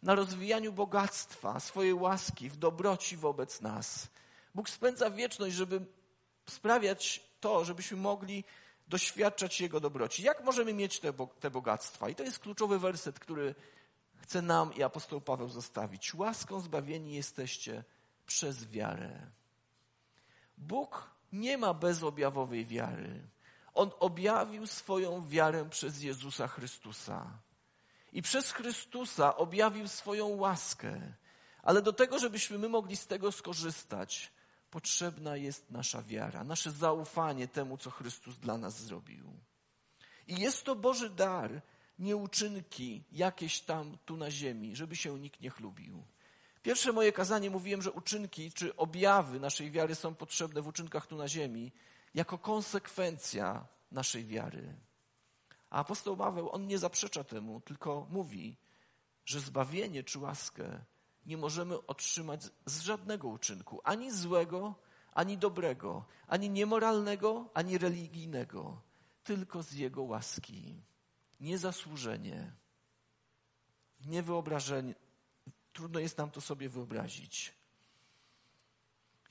na 0.02 0.14
rozwijaniu 0.14 0.72
bogactwa, 0.72 1.60
swojej 1.60 1.94
łaski, 1.94 2.50
w 2.50 2.56
dobroci 2.56 3.16
wobec 3.16 3.60
nas. 3.60 4.08
Bóg 4.54 4.68
spędza 4.68 5.10
wieczność, 5.10 5.56
żeby 5.56 5.95
sprawiać 6.50 7.20
to, 7.40 7.64
żebyśmy 7.64 7.96
mogli 7.96 8.44
doświadczać 8.88 9.61
Jego 9.61 9.80
dobroci. 9.80 10.22
Jak 10.22 10.44
możemy 10.44 10.74
mieć 10.74 11.00
te, 11.00 11.12
te 11.40 11.50
bogactwa? 11.50 12.09
I 12.09 12.14
to 12.14 12.22
jest 12.22 12.38
kluczowy 12.38 12.78
werset, 12.78 13.20
który 13.20 13.54
chce 14.16 14.42
nam 14.42 14.74
i 14.74 14.82
apostoł 14.82 15.20
Paweł 15.20 15.48
zostawić. 15.48 16.14
Łaską 16.14 16.61
zbawieni 16.61 17.14
jesteście 17.14 17.85
przez 18.26 18.68
wiarę. 18.68 19.30
Bóg 20.59 21.11
nie 21.32 21.59
ma 21.59 21.74
bezobjawowej 21.74 22.66
wiary. 22.66 23.22
On 23.74 23.90
objawił 24.00 24.66
swoją 24.66 25.28
wiarę 25.28 25.68
przez 25.70 26.02
Jezusa 26.02 26.48
Chrystusa. 26.48 27.30
I 28.12 28.22
przez 28.22 28.52
Chrystusa 28.52 29.37
objawił 29.37 29.88
swoją 29.88 30.28
łaskę. 30.28 31.00
Ale 31.62 31.82
do 31.82 31.92
tego, 31.92 32.18
żebyśmy 32.18 32.59
my 32.59 32.68
mogli 32.68 32.96
z 32.96 33.06
tego 33.06 33.32
skorzystać, 33.32 34.32
potrzebna 34.70 35.37
jest 35.37 35.70
nasza 35.70 36.02
wiara, 36.02 36.44
nasze 36.44 36.70
zaufanie 36.70 37.48
temu, 37.48 37.79
co 37.79 37.90
Chrystus 37.90 38.38
dla 38.38 38.59
nas 38.59 38.83
zrobił. 38.83 39.33
I 40.26 40.40
jest 40.40 40.64
to 40.64 40.76
Boży 40.76 41.11
dar, 41.11 41.62
nie 41.98 42.16
uczynki 42.16 43.05
jakieś 43.12 43.61
tam 43.61 43.98
tu 44.05 44.16
na 44.16 44.31
ziemi, 44.31 44.76
żeby 44.76 44.96
się 44.96 45.18
nikt 45.18 45.40
nie 45.40 45.50
chlubił. 45.50 46.05
Pierwsze 46.62 46.92
moje 46.92 47.12
kazanie 47.12 47.50
mówiłem, 47.50 47.83
że 47.83 47.92
uczynki 47.92 48.52
czy 48.52 48.76
objawy 48.76 49.40
naszej 49.40 49.70
wiary 49.70 49.94
są 49.94 50.14
potrzebne 50.14 50.62
w 50.62 50.66
uczynkach 50.66 51.07
tu 51.07 51.16
na 51.16 51.29
ziemi 51.29 51.72
jako 52.14 52.38
konsekwencja 52.38 53.66
naszej 53.92 54.24
wiary. 54.24 54.74
A 55.70 55.79
apostoł 55.79 56.16
Paweł, 56.16 56.50
on 56.50 56.66
nie 56.66 56.79
zaprzecza 56.79 57.24
temu, 57.24 57.61
tylko 57.61 58.07
mówi, 58.11 58.57
że 59.24 59.40
zbawienie 59.40 60.05
czy 60.05 60.18
łaskę 60.18 60.85
nie 61.26 61.36
możemy 61.36 61.86
otrzymać 61.86 62.42
z 62.66 62.80
żadnego 62.80 63.28
uczynku, 63.28 63.80
ani 63.84 64.12
złego, 64.12 64.74
ani 65.12 65.38
dobrego, 65.38 66.04
ani 66.26 66.50
niemoralnego, 66.50 67.50
ani 67.54 67.78
religijnego, 67.78 68.80
tylko 69.24 69.62
z 69.62 69.72
Jego 69.72 70.02
łaski. 70.02 70.82
Niezasłużenie, 71.40 72.52
niewyobrażenie. 74.00 74.94
Trudno 75.72 76.00
jest 76.00 76.18
nam 76.18 76.30
to 76.30 76.40
sobie 76.40 76.68
wyobrazić. 76.68 77.54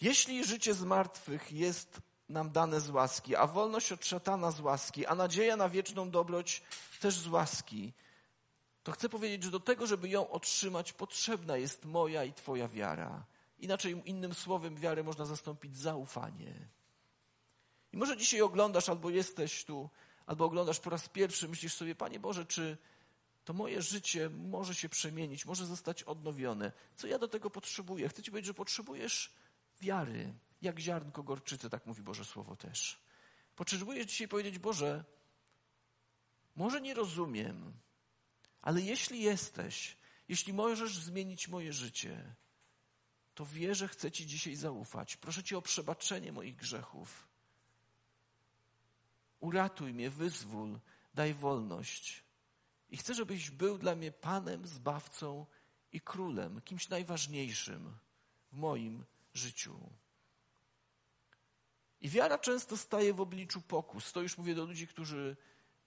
Jeśli 0.02 0.46
życie 0.46 0.74
z 0.74 0.84
martwych 0.84 1.52
jest 1.52 2.02
nam 2.30 2.52
dane 2.52 2.82
z 2.82 2.90
łaski, 2.90 3.36
a 3.36 3.48
wolność 3.48 3.92
od 3.92 4.06
szatana 4.06 4.52
z 4.52 4.60
łaski, 4.60 5.06
a 5.06 5.16
nadzieja 5.16 5.58
na 5.58 5.70
wieczną 5.70 6.12
dobroć 6.12 6.64
też 7.00 7.16
z 7.16 7.28
łaski, 7.28 7.94
to 8.86 8.92
chcę 8.92 9.10
powiedzieć, 9.10 9.44
że 9.44 9.52
do 9.52 9.60
tego, 9.60 9.88
żeby 9.88 10.10
ją 10.10 10.30
otrzymać, 10.30 10.94
potrzebna 10.94 11.58
jest 11.58 11.86
moja 11.86 12.24
i 12.24 12.34
Twoja 12.34 12.68
wiara. 12.68 13.26
Inaczej, 13.60 14.02
innym 14.06 14.34
słowem, 14.34 14.76
wiarę 14.76 15.04
można 15.04 15.26
zastąpić 15.26 15.78
zaufanie. 15.78 16.54
I 17.94 17.98
może 17.98 18.18
dzisiaj 18.18 18.42
oglądasz, 18.42 18.90
albo 18.90 19.10
jesteś 19.10 19.66
tu, 19.66 19.90
albo 20.26 20.46
oglądasz 20.46 20.80
po 20.80 20.90
raz 20.90 21.10
pierwszy, 21.10 21.48
myślisz 21.48 21.74
sobie, 21.74 21.96
Panie 21.96 22.20
Boże, 22.20 22.46
czy 22.46 22.78
to 23.46 23.54
moje 23.54 23.82
życie 23.82 24.30
może 24.30 24.76
się 24.76 24.90
przemienić, 24.90 25.46
może 25.46 25.66
zostać 25.66 26.04
odnowione. 26.04 26.72
Co 26.96 27.08
ja 27.08 27.20
do 27.20 27.28
tego 27.28 27.50
potrzebuję? 27.50 28.10
Chcę 28.10 28.24
Ci 28.24 28.32
powiedzieć, 28.32 28.48
że 28.48 28.54
potrzebujesz 28.54 29.34
wiary, 29.82 30.34
jak 30.62 30.80
ziarnko 30.80 31.24
gorczycy, 31.24 31.70
tak 31.70 31.86
mówi 31.86 32.04
Boże 32.04 32.26
Słowo 32.26 32.56
też. 32.56 33.00
Potrzebujesz 33.56 34.06
dzisiaj 34.06 34.28
powiedzieć, 34.28 34.60
Boże, 34.60 35.04
może 36.56 36.82
nie 36.82 36.94
rozumiem, 36.94 37.74
ale 38.66 38.82
jeśli 38.82 39.22
jesteś, 39.22 39.98
jeśli 40.28 40.54
możesz 40.54 40.98
zmienić 40.98 41.48
moje 41.48 41.74
życie, 41.74 42.36
to 43.36 43.46
wierzę, 43.46 43.88
chcę 43.88 44.12
Ci 44.12 44.28
dzisiaj 44.28 44.56
zaufać. 44.56 45.18
Proszę 45.18 45.44
Cię 45.44 45.58
o 45.58 45.62
przebaczenie 45.62 46.32
moich 46.32 46.56
grzechów. 46.56 47.28
Uratuj 49.40 49.94
mnie, 49.94 50.10
wyzwól, 50.10 50.80
daj 51.14 51.34
wolność. 51.34 52.24
I 52.90 52.98
chcę, 52.98 53.14
żebyś 53.14 53.52
był 53.52 53.78
dla 53.78 53.96
mnie 53.96 54.12
Panem, 54.12 54.68
Zbawcą 54.68 55.46
i 55.92 56.02
Królem, 56.02 56.62
kimś 56.62 56.90
najważniejszym 56.90 57.98
w 58.52 58.58
moim 58.58 59.06
życiu. 59.34 59.90
I 62.02 62.10
wiara 62.10 62.38
często 62.38 62.78
staje 62.78 63.14
w 63.14 63.22
obliczu 63.22 63.62
pokus. 63.62 64.12
To 64.14 64.22
już 64.22 64.38
mówię 64.38 64.56
do 64.56 64.66
ludzi, 64.66 64.88
którzy 64.88 65.38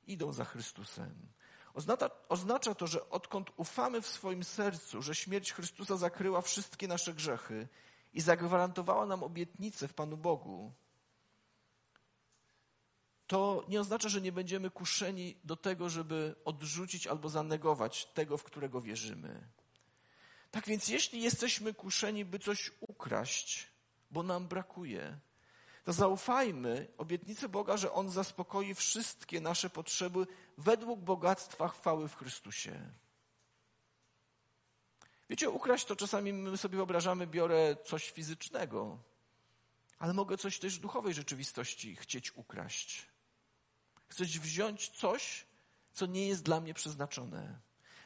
idą 0.06 0.32
za 0.32 0.44
Chrystusem. 0.44 1.28
Oznacza, 1.78 2.10
oznacza 2.28 2.74
to, 2.74 2.86
że 2.86 3.10
odkąd 3.10 3.50
ufamy 3.56 4.02
w 4.02 4.06
swoim 4.06 4.44
sercu, 4.44 5.02
że 5.02 5.14
śmierć 5.14 5.52
Chrystusa 5.52 5.96
zakryła 5.96 6.40
wszystkie 6.40 6.88
nasze 6.88 7.14
grzechy 7.14 7.68
i 8.12 8.20
zagwarantowała 8.20 9.06
nam 9.06 9.22
obietnicę 9.22 9.88
w 9.88 9.94
Panu 9.94 10.16
Bogu, 10.16 10.72
to 13.26 13.64
nie 13.68 13.80
oznacza, 13.80 14.08
że 14.08 14.20
nie 14.20 14.32
będziemy 14.32 14.70
kuszeni 14.70 15.36
do 15.44 15.56
tego, 15.56 15.88
żeby 15.88 16.34
odrzucić 16.44 17.06
albo 17.06 17.28
zanegować 17.28 18.06
tego, 18.06 18.38
w 18.38 18.44
którego 18.44 18.80
wierzymy. 18.80 19.48
Tak 20.50 20.66
więc, 20.66 20.88
jeśli 20.88 21.22
jesteśmy 21.22 21.74
kuszeni, 21.74 22.24
by 22.24 22.38
coś 22.38 22.72
ukraść, 22.80 23.68
bo 24.10 24.22
nam 24.22 24.48
brakuje, 24.48 25.18
to 25.88 25.92
zaufajmy 25.92 26.88
obietnicy 26.98 27.48
Boga, 27.48 27.76
że 27.76 27.92
On 27.92 28.10
zaspokoi 28.10 28.74
wszystkie 28.74 29.40
nasze 29.40 29.70
potrzeby 29.70 30.26
według 30.58 31.00
bogactwa 31.00 31.68
chwały 31.68 32.08
w 32.08 32.16
Chrystusie. 32.16 32.92
Wiecie, 35.30 35.50
ukraść 35.50 35.84
to 35.84 35.96
czasami 35.96 36.32
my 36.32 36.56
sobie 36.56 36.76
wyobrażamy, 36.76 37.26
biorę 37.26 37.76
coś 37.84 38.10
fizycznego, 38.10 38.98
ale 39.98 40.14
mogę 40.14 40.38
coś 40.38 40.58
też 40.58 40.78
duchowej 40.78 41.14
rzeczywistości 41.14 41.96
chcieć 41.96 42.36
ukraść. 42.36 43.06
Chcesz 44.08 44.40
wziąć 44.40 44.88
coś, 44.88 45.46
co 45.92 46.06
nie 46.06 46.28
jest 46.28 46.42
dla 46.42 46.60
mnie 46.60 46.74
przeznaczone. 46.74 47.60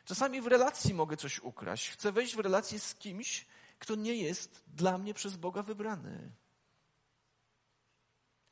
Czasami 0.04 0.40
w 0.40 0.46
relacji 0.46 0.94
mogę 0.94 1.16
coś 1.16 1.38
ukraść. 1.38 1.90
Chcę 1.90 2.12
wejść 2.12 2.36
w 2.36 2.40
relację 2.40 2.78
z 2.78 2.94
kimś, 2.94 3.46
kto 3.78 3.94
nie 3.94 4.14
jest 4.14 4.62
dla 4.66 4.98
mnie 4.98 5.14
przez 5.14 5.36
Boga 5.36 5.62
wybrany. 5.62 6.41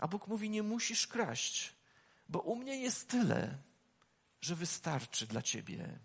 A 0.01 0.09
Bóg 0.09 0.27
mówi: 0.27 0.51
Nie 0.51 0.63
musisz 0.63 1.07
kraść, 1.07 1.75
bo 2.29 2.41
u 2.41 2.57
mnie 2.57 2.81
jest 2.81 3.09
tyle, 3.09 3.59
że 4.41 4.55
wystarczy 4.55 5.27
dla 5.27 5.43
ciebie. 5.43 5.99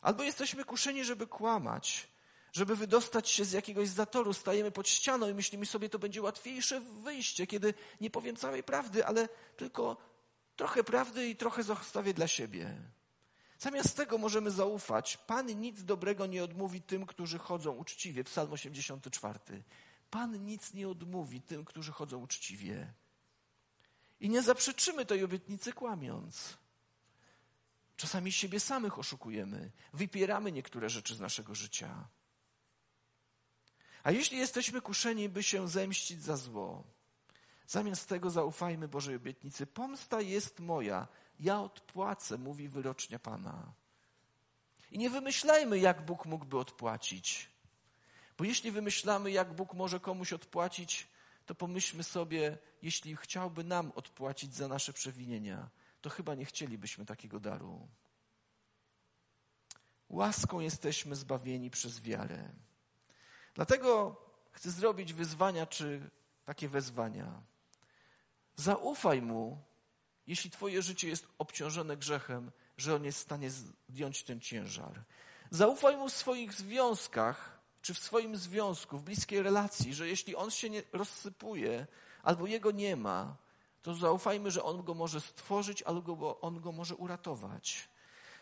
Albo 0.00 0.22
jesteśmy 0.22 0.64
kuszeni, 0.64 1.04
żeby 1.04 1.26
kłamać, 1.26 2.08
żeby 2.52 2.76
wydostać 2.76 3.28
się 3.28 3.44
z 3.44 3.52
jakiegoś 3.52 3.88
zatoru, 3.88 4.32
stajemy 4.32 4.70
pod 4.70 4.88
ścianą 4.88 5.28
i 5.28 5.34
myślimy 5.34 5.66
sobie, 5.66 5.88
to 5.88 5.98
będzie 5.98 6.22
łatwiejsze 6.22 6.80
wyjście, 6.80 7.46
kiedy 7.46 7.74
nie 8.00 8.10
powiem 8.10 8.36
całej 8.36 8.62
prawdy, 8.62 9.06
ale 9.06 9.28
tylko 9.56 9.96
trochę 10.56 10.84
prawdy 10.84 11.28
i 11.28 11.36
trochę 11.36 11.62
zostawię 11.62 12.14
dla 12.14 12.28
siebie. 12.28 12.76
Zamiast 13.58 13.96
tego 13.96 14.18
możemy 14.18 14.50
zaufać. 14.50 15.16
Pan 15.16 15.46
nic 15.46 15.84
dobrego 15.84 16.26
nie 16.26 16.44
odmówi 16.44 16.82
tym, 16.82 17.06
którzy 17.06 17.38
chodzą 17.38 17.72
uczciwie. 17.72 18.24
Psalm 18.24 18.52
84. 18.52 19.38
Pan 20.14 20.44
nic 20.44 20.74
nie 20.74 20.88
odmówi 20.88 21.40
tym, 21.40 21.64
którzy 21.64 21.92
chodzą 21.92 22.18
uczciwie. 22.18 22.92
I 24.20 24.28
nie 24.28 24.42
zaprzeczymy 24.42 25.06
tej 25.06 25.24
obietnicy 25.24 25.72
kłamiąc. 25.72 26.58
Czasami 27.96 28.32
siebie 28.32 28.60
samych 28.60 28.98
oszukujemy, 28.98 29.70
wypieramy 29.92 30.52
niektóre 30.52 30.90
rzeczy 30.90 31.14
z 31.14 31.20
naszego 31.20 31.54
życia. 31.54 32.08
A 34.02 34.10
jeśli 34.10 34.38
jesteśmy 34.38 34.80
kuszeni, 34.80 35.28
by 35.28 35.42
się 35.42 35.68
zemścić 35.68 36.22
za 36.22 36.36
zło, 36.36 36.84
zamiast 37.66 38.08
tego 38.08 38.30
zaufajmy 38.30 38.88
Bożej 38.88 39.16
obietnicy. 39.16 39.66
Pomsta 39.66 40.20
jest 40.20 40.60
moja, 40.60 41.08
ja 41.40 41.60
odpłacę, 41.60 42.38
mówi 42.38 42.68
wyrocznia 42.68 43.18
Pana. 43.18 43.72
I 44.90 44.98
nie 44.98 45.10
wymyślajmy, 45.10 45.78
jak 45.78 46.04
Bóg 46.04 46.26
mógłby 46.26 46.58
odpłacić. 46.58 47.53
Bo 48.38 48.44
jeśli 48.44 48.70
wymyślamy, 48.70 49.30
jak 49.30 49.54
Bóg 49.54 49.74
może 49.74 50.00
komuś 50.00 50.32
odpłacić, 50.32 51.08
to 51.46 51.54
pomyślmy 51.54 52.02
sobie, 52.02 52.58
jeśli 52.82 53.16
chciałby 53.16 53.64
nam 53.64 53.92
odpłacić 53.94 54.54
za 54.54 54.68
nasze 54.68 54.92
przewinienia, 54.92 55.70
to 56.00 56.10
chyba 56.10 56.34
nie 56.34 56.44
chcielibyśmy 56.44 57.06
takiego 57.06 57.40
daru. 57.40 57.88
Łaską 60.08 60.60
jesteśmy 60.60 61.16
zbawieni 61.16 61.70
przez 61.70 62.00
wiarę. 62.00 62.48
Dlatego 63.54 64.16
chcę 64.52 64.70
zrobić 64.70 65.12
wyzwania 65.12 65.66
czy 65.66 66.10
takie 66.44 66.68
wezwania. 66.68 67.42
Zaufaj 68.56 69.22
mu, 69.22 69.58
jeśli 70.26 70.50
Twoje 70.50 70.82
życie 70.82 71.08
jest 71.08 71.26
obciążone 71.38 71.96
grzechem, 71.96 72.50
że 72.76 72.94
On 72.94 73.04
jest 73.04 73.18
w 73.18 73.22
stanie 73.22 73.50
zdjąć 73.50 74.22
ten 74.24 74.40
ciężar. 74.40 75.04
Zaufaj 75.50 75.96
mu 75.96 76.08
w 76.08 76.12
swoich 76.12 76.52
związkach, 76.52 77.53
czy 77.84 77.94
w 77.94 77.98
swoim 77.98 78.36
związku, 78.36 78.98
w 78.98 79.02
bliskiej 79.02 79.42
relacji, 79.42 79.94
że 79.94 80.08
jeśli 80.08 80.36
on 80.36 80.50
się 80.50 80.70
nie 80.70 80.82
rozsypuje, 80.92 81.86
albo 82.22 82.46
jego 82.46 82.70
nie 82.70 82.96
ma, 82.96 83.36
to 83.82 83.94
zaufajmy, 83.94 84.50
że 84.50 84.62
on 84.62 84.82
go 84.82 84.94
może 84.94 85.20
stworzyć, 85.20 85.82
albo 85.82 86.40
on 86.40 86.60
go 86.60 86.72
może 86.72 86.96
uratować. 86.96 87.88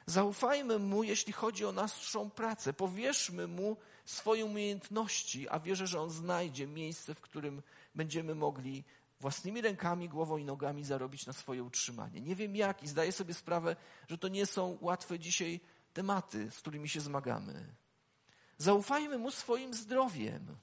Zaufajmy 0.06 0.78
mu, 0.78 1.02
jeśli 1.02 1.32
chodzi 1.32 1.64
o 1.64 1.72
naszą 1.72 2.30
pracę. 2.30 2.72
Powierzmy 2.72 3.46
mu 3.46 3.76
swoje 4.04 4.44
umiejętności, 4.44 5.48
a 5.48 5.60
wierzę, 5.60 5.86
że 5.86 6.00
on 6.00 6.10
znajdzie 6.10 6.66
miejsce, 6.66 7.14
w 7.14 7.20
którym 7.20 7.62
będziemy 7.94 8.34
mogli 8.34 8.84
własnymi 9.20 9.60
rękami, 9.60 10.08
głową 10.08 10.36
i 10.36 10.44
nogami 10.44 10.84
zarobić 10.84 11.26
na 11.26 11.32
swoje 11.32 11.62
utrzymanie. 11.62 12.20
Nie 12.20 12.36
wiem 12.36 12.56
jak 12.56 12.82
i 12.82 12.88
zdaję 12.88 13.12
sobie 13.12 13.34
sprawę, 13.34 13.76
że 14.08 14.18
to 14.18 14.28
nie 14.28 14.46
są 14.46 14.78
łatwe 14.80 15.18
dzisiaj 15.18 15.60
tematy, 15.92 16.50
z 16.50 16.58
którymi 16.58 16.88
się 16.88 17.00
zmagamy. 17.00 17.81
Zaufajmy 18.62 19.18
mu 19.18 19.30
swoim 19.30 19.74
zdrowiem. 19.74 20.56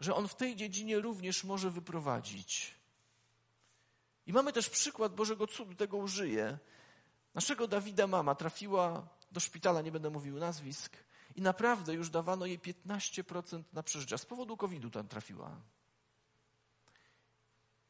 Że 0.00 0.14
on 0.14 0.28
w 0.28 0.34
tej 0.34 0.56
dziedzinie 0.56 1.00
również 1.00 1.44
może 1.44 1.70
wyprowadzić. 1.70 2.74
I 4.26 4.32
mamy 4.32 4.52
też 4.52 4.70
przykład 4.70 5.14
Bożego 5.14 5.46
cudu, 5.46 5.74
tego 5.74 5.96
użyję. 5.96 6.58
Naszego 7.34 7.68
Dawida 7.68 8.06
mama 8.06 8.34
trafiła 8.34 9.08
do 9.32 9.40
szpitala, 9.40 9.82
nie 9.82 9.92
będę 9.92 10.10
mówił 10.10 10.38
nazwisk, 10.38 10.96
i 11.34 11.42
naprawdę 11.42 11.94
już 11.94 12.10
dawano 12.10 12.46
jej 12.46 12.58
15% 12.58 13.62
na 13.72 13.82
przeżycia. 13.82 14.18
Z 14.18 14.26
powodu 14.26 14.56
COVID-u 14.56 14.90
tam 14.90 15.08
trafiła. 15.08 15.60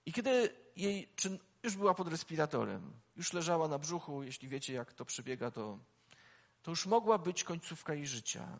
I 0.06 0.12
kiedy 0.12 0.56
jej, 0.76 1.08
czy 1.16 1.38
już 1.62 1.76
była 1.76 1.94
pod 1.94 2.08
respiratorem, 2.08 2.92
już 3.16 3.32
leżała 3.32 3.68
na 3.68 3.78
brzuchu, 3.78 4.22
jeśli 4.22 4.48
wiecie, 4.48 4.72
jak 4.72 4.92
to 4.92 5.04
przebiega, 5.04 5.50
to, 5.50 5.78
to 6.66 6.70
już 6.70 6.86
mogła 6.86 7.18
być 7.18 7.44
końcówka 7.44 7.94
jej 7.94 8.06
życia. 8.06 8.58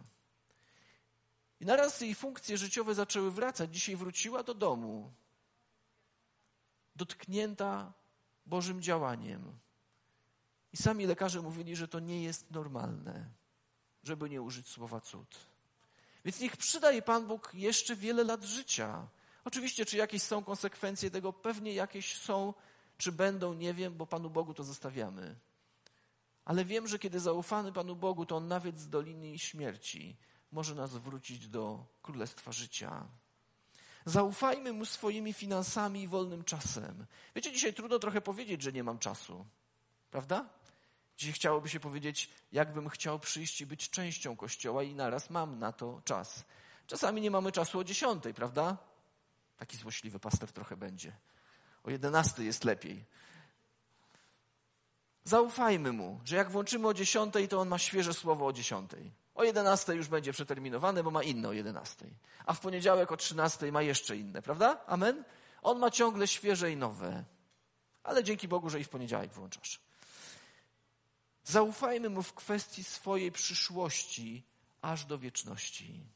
I 1.61 1.67
naraz 1.67 2.01
jej 2.01 2.15
funkcje 2.15 2.59
życiowe 2.59 2.95
zaczęły 2.95 3.31
wracać. 3.31 3.75
Dzisiaj 3.75 3.97
wróciła 3.97 4.43
do 4.43 4.55
domu, 4.55 5.13
dotknięta 6.97 7.93
Bożym 8.47 8.83
działaniem. 8.83 9.59
I 10.73 10.77
sami 10.77 11.07
lekarze 11.07 11.43
mówili, 11.43 11.77
że 11.77 11.89
to 11.89 12.01
nie 12.01 12.23
jest 12.23 12.51
normalne, 12.51 13.31
żeby 14.03 14.31
nie 14.31 14.43
użyć 14.43 14.69
słowa 14.69 15.01
cud. 15.01 15.39
Więc 16.25 16.41
niech 16.41 16.57
przydaje 16.57 17.03
Pan 17.03 17.27
Bóg 17.27 17.55
jeszcze 17.55 17.97
wiele 17.97 18.25
lat 18.25 18.45
życia. 18.45 19.09
Oczywiście, 19.45 19.87
czy 19.87 19.97
jakieś 19.97 20.23
są 20.23 20.45
konsekwencje 20.45 21.11
tego? 21.11 21.33
Pewnie 21.33 21.75
jakieś 21.75 22.17
są, 22.17 22.55
czy 22.99 23.13
będą, 23.13 23.55
nie 23.55 23.75
wiem, 23.75 23.95
bo 23.97 24.07
Panu 24.07 24.31
Bogu 24.31 24.55
to 24.55 24.65
zostawiamy. 24.65 25.37
Ale 26.47 26.65
wiem, 26.65 26.89
że 26.89 26.99
kiedy 26.99 27.21
zaufamy 27.21 27.73
Panu 27.73 27.97
Bogu, 27.97 28.27
to 28.27 28.37
On 28.37 28.49
nawet 28.49 28.79
z 28.79 28.89
doliny 28.89 29.39
śmierci 29.39 30.17
może 30.53 30.75
nas 30.75 30.97
wrócić 30.97 31.49
do 31.49 31.87
królestwa 32.03 32.53
życia. 32.53 33.07
Zaufajmy 34.05 34.73
Mu 34.73 34.85
swoimi 34.85 35.33
finansami 35.33 36.03
i 36.03 36.09
wolnym 36.09 36.45
czasem. 36.45 37.07
Wiecie, 37.35 37.53
dzisiaj 37.53 37.75
trudno 37.75 37.99
trochę 37.99 38.21
powiedzieć, 38.21 38.63
że 38.63 38.73
nie 38.73 38.85
mam 38.85 38.99
czasu. 38.99 39.47
Prawda? 40.11 40.49
Dzisiaj 41.17 41.33
chciałoby 41.33 41.69
się 41.69 41.81
powiedzieć, 41.81 42.31
jakbym 42.53 42.89
chciał 42.89 43.19
przyjść 43.19 43.61
i 43.61 43.67
być 43.67 43.91
częścią 43.91 44.37
Kościoła 44.37 44.83
i 44.83 44.95
naraz 44.95 45.31
mam 45.31 45.59
na 45.59 45.73
to 45.73 46.03
czas. 46.05 46.45
Czasami 46.87 47.21
nie 47.21 47.31
mamy 47.31 47.53
czasu 47.53 47.79
o 47.79 47.85
dziesiątej, 47.85 48.35
prawda? 48.35 48.77
Taki 49.57 49.77
złośliwy 49.77 50.19
pastew 50.19 50.53
trochę 50.53 50.77
będzie. 50.77 51.13
O 51.85 51.91
jedenastej 51.91 52.47
jest 52.47 52.65
lepiej. 52.65 53.05
Zaufajmy 55.27 55.93
mu, 55.93 56.21
że 56.25 56.37
jak 56.37 56.51
włączymy 56.51 56.89
o 56.89 56.95
dziesiątej, 56.95 57.49
to 57.49 57.61
on 57.61 57.69
ma 57.69 57.79
świeże 57.79 58.15
słowo 58.15 58.47
o 58.47 58.53
dziesiątej. 58.53 59.13
O 59.35 59.45
jedenastej 59.45 59.97
już 59.97 60.09
będzie 60.09 60.33
przeterminowane, 60.33 61.03
bo 61.03 61.11
ma 61.11 61.23
inne 61.23 61.49
o 61.49 61.53
jedenastej. 61.53 62.11
A 62.47 62.55
w 62.55 62.61
poniedziałek 62.61 63.13
o 63.13 63.17
trzynastej 63.17 63.73
ma 63.73 63.83
jeszcze 63.83 64.17
inne, 64.17 64.43
prawda? 64.43 64.85
Amen? 64.87 65.25
On 65.63 65.79
ma 65.79 65.91
ciągle 65.91 66.29
świeże 66.29 66.73
i 66.73 66.77
nowe. 66.77 67.25
Ale 68.03 68.25
dzięki 68.25 68.49
Bogu, 68.49 68.71
że 68.71 68.81
i 68.81 68.85
w 68.85 68.89
poniedziałek 68.89 69.33
włączasz. 69.33 69.81
Zaufajmy 71.45 72.11
mu 72.11 72.23
w 72.23 72.35
kwestii 72.35 72.85
swojej 72.85 73.33
przyszłości 73.33 74.43
aż 74.83 75.05
do 75.05 75.19
wieczności. 75.19 76.07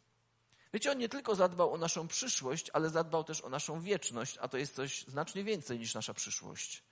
Wiecie, 0.75 0.91
on 0.91 0.99
nie 0.99 1.09
tylko 1.09 1.35
zadbał 1.35 1.73
o 1.73 1.79
naszą 1.79 2.09
przyszłość, 2.09 2.71
ale 2.73 2.91
zadbał 2.91 3.25
też 3.25 3.41
o 3.41 3.49
naszą 3.49 3.81
wieczność, 3.81 4.39
a 4.41 4.49
to 4.49 4.59
jest 4.59 4.75
coś 4.75 5.05
znacznie 5.05 5.45
więcej 5.45 5.79
niż 5.79 5.95
nasza 5.95 6.15
przyszłość. 6.15 6.90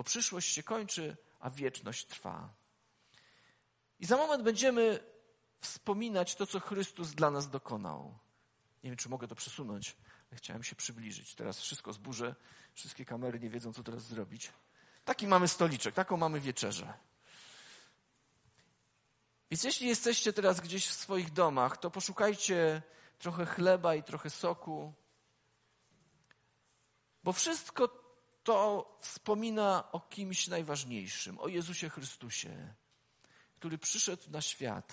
Bo 0.00 0.04
przyszłość 0.04 0.52
się 0.52 0.62
kończy, 0.62 1.16
a 1.40 1.50
wieczność 1.50 2.06
trwa. 2.06 2.54
I 3.98 4.06
za 4.06 4.16
moment 4.16 4.42
będziemy 4.42 5.00
wspominać 5.60 6.34
to, 6.34 6.46
co 6.46 6.60
Chrystus 6.60 7.10
dla 7.10 7.30
nas 7.30 7.50
dokonał. 7.50 8.18
Nie 8.84 8.90
wiem, 8.90 8.96
czy 8.96 9.08
mogę 9.08 9.28
to 9.28 9.34
przesunąć, 9.34 9.96
ale 10.30 10.38
chciałem 10.38 10.62
się 10.62 10.76
przybliżyć. 10.76 11.34
Teraz 11.34 11.60
wszystko 11.60 11.92
zburzę, 11.92 12.34
wszystkie 12.74 13.04
kamery 13.04 13.40
nie 13.40 13.48
wiedzą, 13.48 13.72
co 13.72 13.82
teraz 13.82 14.02
zrobić. 14.02 14.52
Taki 15.04 15.26
mamy 15.26 15.48
stoliczek, 15.48 15.94
taką 15.94 16.16
mamy 16.16 16.40
wieczerzę. 16.40 16.94
Więc 19.50 19.64
jeśli 19.64 19.88
jesteście 19.88 20.32
teraz 20.32 20.60
gdzieś 20.60 20.86
w 20.86 20.94
swoich 20.94 21.32
domach, 21.32 21.76
to 21.76 21.90
poszukajcie 21.90 22.82
trochę 23.18 23.46
chleba 23.46 23.94
i 23.94 24.02
trochę 24.02 24.30
soku, 24.30 24.94
bo 27.24 27.32
wszystko 27.32 27.99
to 28.42 28.86
wspomina 29.00 29.92
o 29.92 30.00
kimś 30.00 30.48
najważniejszym, 30.48 31.38
o 31.38 31.48
Jezusie 31.48 31.88
Chrystusie, 31.88 32.74
który 33.56 33.78
przyszedł 33.78 34.30
na 34.30 34.40
świat, 34.40 34.92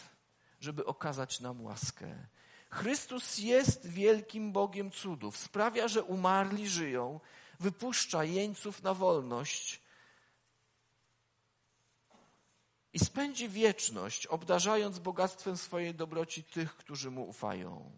żeby 0.60 0.86
okazać 0.86 1.40
nam 1.40 1.64
łaskę. 1.64 2.28
Chrystus 2.70 3.38
jest 3.38 3.88
wielkim 3.88 4.52
Bogiem 4.52 4.92
cudów, 4.92 5.38
sprawia, 5.38 5.88
że 5.88 6.04
umarli 6.04 6.70
żyją, 6.70 7.20
wypuszcza 7.60 8.24
jeńców 8.24 8.84
na 8.84 8.94
wolność 8.94 9.82
i 12.94 13.00
spędzi 13.00 13.50
wieczność, 13.50 14.28
obdarzając 14.28 15.00
bogactwem 15.00 15.58
swojej 15.58 15.96
dobroci 15.96 16.44
tych, 16.44 16.76
którzy 16.76 17.12
mu 17.12 17.30
ufają. 17.30 17.92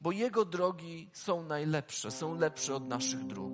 Bo 0.00 0.12
jego 0.12 0.44
drogi 0.44 1.10
są 1.12 1.42
najlepsze, 1.42 2.10
są 2.10 2.34
lepsze 2.34 2.74
od 2.74 2.88
naszych 2.88 3.26
dróg. 3.26 3.52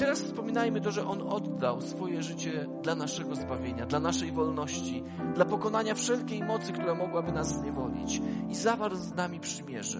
Teraz 0.00 0.22
wspominajmy 0.22 0.80
to, 0.80 0.90
że 0.90 1.06
On 1.06 1.22
oddał 1.22 1.80
swoje 1.80 2.22
życie 2.22 2.66
dla 2.82 2.94
naszego 2.94 3.34
zbawienia, 3.34 3.86
dla 3.86 4.00
naszej 4.00 4.32
wolności, 4.32 5.04
dla 5.34 5.44
pokonania 5.44 5.94
wszelkiej 5.94 6.44
mocy, 6.44 6.72
która 6.72 6.94
mogłaby 6.94 7.32
nas 7.32 7.54
zniewolić 7.54 8.22
i 8.48 8.54
zawarł 8.54 8.96
z 8.96 9.14
nami 9.14 9.40
przymierze. 9.40 9.98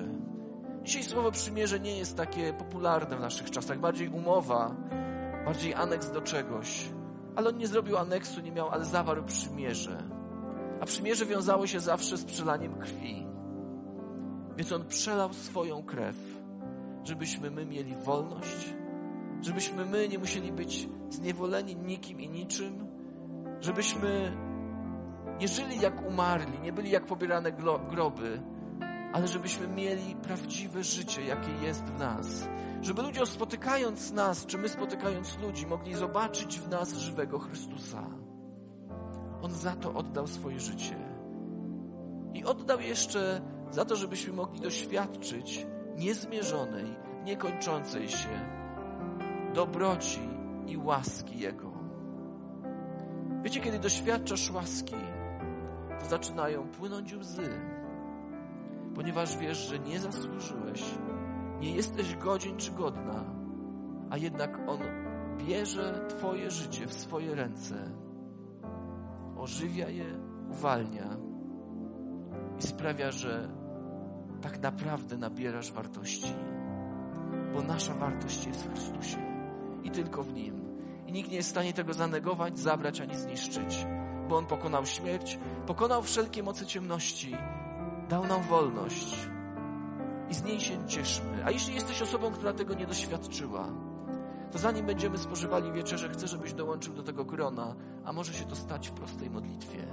Dzisiaj 0.82 1.02
słowo 1.02 1.30
przymierze 1.30 1.80
nie 1.80 1.98
jest 1.98 2.16
takie 2.16 2.52
popularne 2.52 3.16
w 3.16 3.20
naszych 3.20 3.50
czasach, 3.50 3.80
bardziej 3.80 4.08
umowa, 4.08 4.76
bardziej 5.44 5.74
aneks 5.74 6.10
do 6.10 6.20
czegoś. 6.20 6.90
Ale 7.36 7.48
on 7.48 7.58
nie 7.58 7.66
zrobił 7.66 7.96
aneksu, 7.96 8.40
nie 8.40 8.52
miał, 8.52 8.68
ale 8.68 8.84
zawarł 8.84 9.24
przymierze. 9.24 10.02
A 10.80 10.86
przymierze 10.86 11.26
wiązało 11.26 11.66
się 11.66 11.80
zawsze 11.80 12.16
z 12.16 12.24
przelaniem 12.24 12.74
krwi. 12.74 13.26
Więc 14.56 14.72
on 14.72 14.86
przelał 14.86 15.32
swoją 15.32 15.82
krew, 15.82 16.16
żebyśmy 17.04 17.50
my 17.50 17.66
mieli 17.66 17.94
wolność, 17.96 18.79
żebyśmy 19.42 19.86
my 19.86 20.08
nie 20.08 20.18
musieli 20.18 20.52
być 20.52 20.88
zniewoleni 21.10 21.76
nikim 21.76 22.20
i 22.20 22.28
niczym, 22.28 22.86
żebyśmy 23.60 24.36
nie 25.40 25.48
żyli 25.48 25.80
jak 25.80 26.08
umarli, 26.08 26.60
nie 26.62 26.72
byli 26.72 26.90
jak 26.90 27.06
pobierane 27.06 27.52
groby, 27.90 28.42
ale 29.12 29.28
żebyśmy 29.28 29.68
mieli 29.68 30.16
prawdziwe 30.22 30.84
życie, 30.84 31.22
jakie 31.22 31.52
jest 31.62 31.84
w 31.84 31.98
nas. 31.98 32.48
Żeby 32.82 33.02
ludzie 33.02 33.26
spotykając 33.26 34.12
nas, 34.12 34.46
czy 34.46 34.58
my 34.58 34.68
spotykając 34.68 35.38
ludzi, 35.38 35.66
mogli 35.66 35.94
zobaczyć 35.94 36.60
w 36.60 36.68
nas 36.68 36.94
żywego 36.94 37.38
Chrystusa. 37.38 38.04
On 39.42 39.52
za 39.52 39.76
to 39.76 39.94
oddał 39.94 40.26
swoje 40.26 40.60
życie. 40.60 40.96
I 42.34 42.44
oddał 42.44 42.80
jeszcze 42.80 43.40
za 43.70 43.84
to, 43.84 43.96
żebyśmy 43.96 44.32
mogli 44.32 44.60
doświadczyć 44.60 45.66
niezmierzonej, 45.96 46.96
niekończącej 47.24 48.08
się 48.08 48.59
dobroci 49.54 50.20
i 50.66 50.76
łaski 50.76 51.38
Jego. 51.38 51.70
Wiecie, 53.42 53.60
kiedy 53.60 53.78
doświadczasz 53.78 54.50
łaski, 54.50 54.94
to 56.00 56.06
zaczynają 56.06 56.68
płynąć 56.68 57.14
łzy, 57.14 57.50
ponieważ 58.94 59.36
wiesz, 59.36 59.68
że 59.68 59.78
nie 59.78 60.00
zasłużyłeś, 60.00 60.84
nie 61.60 61.74
jesteś 61.74 62.16
godzien 62.16 62.56
czy 62.56 62.72
godna, 62.72 63.24
a 64.10 64.16
jednak 64.16 64.58
On 64.68 64.78
bierze 65.46 66.06
Twoje 66.08 66.50
życie 66.50 66.86
w 66.86 66.92
swoje 66.92 67.34
ręce, 67.34 67.74
ożywia 69.36 69.88
je, 69.88 70.04
uwalnia 70.50 71.16
i 72.58 72.62
sprawia, 72.62 73.10
że 73.10 73.48
tak 74.40 74.60
naprawdę 74.60 75.16
nabierasz 75.16 75.72
wartości, 75.72 76.34
bo 77.54 77.62
nasza 77.62 77.94
wartość 77.94 78.46
jest 78.46 78.64
w 78.64 78.72
Chrystusie 78.72 79.29
i 79.84 79.90
tylko 79.90 80.22
w 80.22 80.32
Nim. 80.32 80.70
I 81.06 81.12
nikt 81.12 81.30
nie 81.30 81.36
jest 81.36 81.48
w 81.48 81.52
stanie 81.52 81.72
tego 81.72 81.94
zanegować, 81.94 82.58
zabrać 82.58 83.00
ani 83.00 83.16
zniszczyć, 83.16 83.86
bo 84.28 84.36
On 84.36 84.46
pokonał 84.46 84.86
śmierć, 84.86 85.38
pokonał 85.66 86.02
wszelkie 86.02 86.42
moce 86.42 86.66
ciemności, 86.66 87.36
dał 88.08 88.26
nam 88.26 88.42
wolność 88.42 89.16
i 90.30 90.34
z 90.34 90.42
niej 90.42 90.60
się 90.60 90.86
cieszmy. 90.86 91.44
A 91.44 91.50
jeśli 91.50 91.74
jesteś 91.74 92.02
osobą, 92.02 92.32
która 92.32 92.52
tego 92.52 92.74
nie 92.74 92.86
doświadczyła, 92.86 93.68
to 94.52 94.58
zanim 94.58 94.86
będziemy 94.86 95.18
spożywali 95.18 95.72
wieczerze, 95.72 96.08
chcę, 96.08 96.28
żebyś 96.28 96.54
dołączył 96.54 96.94
do 96.94 97.02
tego 97.02 97.24
grona, 97.24 97.74
a 98.04 98.12
może 98.12 98.34
się 98.34 98.44
to 98.44 98.56
stać 98.56 98.88
w 98.88 98.92
prostej 98.92 99.30
modlitwie. 99.30 99.86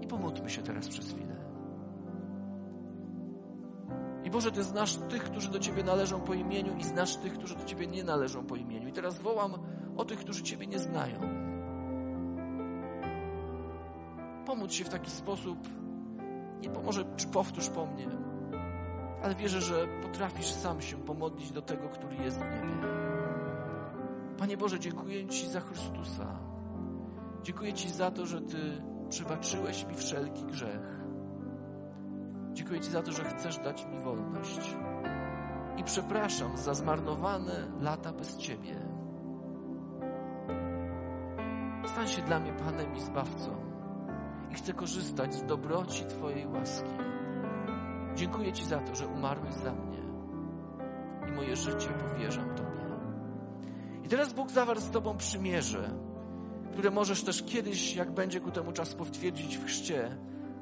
I 0.00 0.06
pomódlmy 0.06 0.50
się 0.50 0.62
teraz 0.62 0.88
przez 0.88 1.12
chwilę. 1.12 1.35
I 4.26 4.30
Boże, 4.30 4.52
Ty 4.52 4.64
znasz 4.64 4.96
tych, 4.96 5.24
którzy 5.24 5.50
do 5.50 5.58
Ciebie 5.58 5.84
należą 5.84 6.20
po 6.20 6.34
imieniu 6.34 6.76
i 6.76 6.84
znasz 6.84 7.16
tych, 7.16 7.32
którzy 7.32 7.56
do 7.56 7.64
Ciebie 7.64 7.86
nie 7.86 8.04
należą 8.04 8.46
po 8.46 8.56
imieniu. 8.56 8.88
I 8.88 8.92
teraz 8.92 9.18
wołam 9.18 9.52
o 9.96 10.04
tych, 10.04 10.18
którzy 10.18 10.42
Ciebie 10.42 10.66
nie 10.66 10.78
znają. 10.78 11.20
Pomóc 14.46 14.72
się 14.72 14.84
w 14.84 14.88
taki 14.88 15.10
sposób, 15.10 15.58
nie 16.62 16.70
pomoże, 16.70 17.04
czy 17.16 17.26
powtórz 17.26 17.68
po 17.68 17.86
mnie, 17.86 18.08
ale 19.22 19.34
wierzę, 19.34 19.60
że 19.60 19.88
potrafisz 20.02 20.46
sam 20.46 20.80
się 20.82 20.96
pomodlić 20.96 21.50
do 21.50 21.62
tego, 21.62 21.88
który 21.88 22.16
jest 22.16 22.38
w 22.38 22.40
niebie. 22.40 22.88
Panie 24.38 24.56
Boże, 24.56 24.80
dziękuję 24.80 25.26
Ci 25.26 25.48
za 25.48 25.60
Chrystusa. 25.60 26.38
Dziękuję 27.42 27.72
Ci 27.72 27.90
za 27.90 28.10
to, 28.10 28.26
że 28.26 28.40
Ty 28.40 28.82
przebaczyłeś 29.08 29.84
mi 29.84 29.94
wszelki 29.94 30.44
grzech. 30.44 30.95
Dziękuję 32.66 32.80
Ci 32.80 32.90
za 32.90 33.02
to, 33.02 33.12
że 33.12 33.24
chcesz 33.24 33.58
dać 33.58 33.86
mi 33.86 33.98
wolność. 33.98 34.76
I 35.76 35.84
przepraszam 35.84 36.56
za 36.56 36.74
zmarnowane 36.74 37.68
lata 37.80 38.12
bez 38.12 38.36
Ciebie. 38.36 38.76
Stań 41.86 42.08
się 42.08 42.22
dla 42.22 42.40
mnie 42.40 42.52
Panem 42.52 42.96
i 42.96 43.00
Zbawcą 43.00 43.56
i 44.50 44.54
chcę 44.54 44.72
korzystać 44.72 45.34
z 45.34 45.44
dobroci 45.44 46.04
Twojej 46.04 46.46
łaski. 46.46 46.90
Dziękuję 48.14 48.52
Ci 48.52 48.64
za 48.64 48.78
to, 48.78 48.94
że 48.94 49.06
umarłeś 49.06 49.54
za 49.54 49.72
mnie 49.72 50.02
i 51.28 51.32
moje 51.32 51.56
życie 51.56 51.88
powierzam 51.88 52.54
Tobie. 52.54 52.86
I 54.04 54.08
teraz 54.08 54.32
Bóg 54.32 54.50
zawarł 54.50 54.80
z 54.80 54.90
Tobą 54.90 55.16
przymierze, 55.16 55.90
które 56.72 56.90
możesz 56.90 57.22
też 57.22 57.42
kiedyś, 57.42 57.96
jak 57.96 58.10
będzie 58.10 58.40
ku 58.40 58.50
temu 58.50 58.72
czas, 58.72 58.94
potwierdzić 58.94 59.56
w 59.56 59.64
chrzcie, 59.64 60.16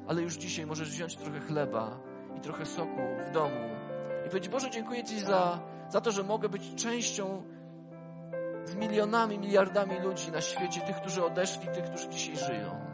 ale 0.07 0.21
już 0.21 0.35
dzisiaj 0.35 0.65
możesz 0.65 0.91
wziąć 0.91 1.15
trochę 1.15 1.39
chleba 1.39 1.99
i 2.37 2.39
trochę 2.39 2.65
soku 2.65 3.01
w 3.29 3.31
domu 3.31 3.75
i 4.25 4.29
powiedzieć, 4.29 4.51
Boże, 4.51 4.71
dziękuję 4.71 5.03
Ci 5.03 5.19
za, 5.19 5.59
za 5.89 6.01
to, 6.01 6.11
że 6.11 6.23
mogę 6.23 6.49
być 6.49 6.75
częścią 6.75 7.43
z 8.65 8.75
milionami, 8.75 9.39
miliardami 9.39 9.99
ludzi 9.99 10.31
na 10.31 10.41
świecie, 10.41 10.81
tych, 10.81 10.95
którzy 10.95 11.25
odeszli, 11.25 11.67
tych, 11.67 11.85
którzy 11.85 12.09
dzisiaj 12.09 12.37
żyją. 12.37 12.85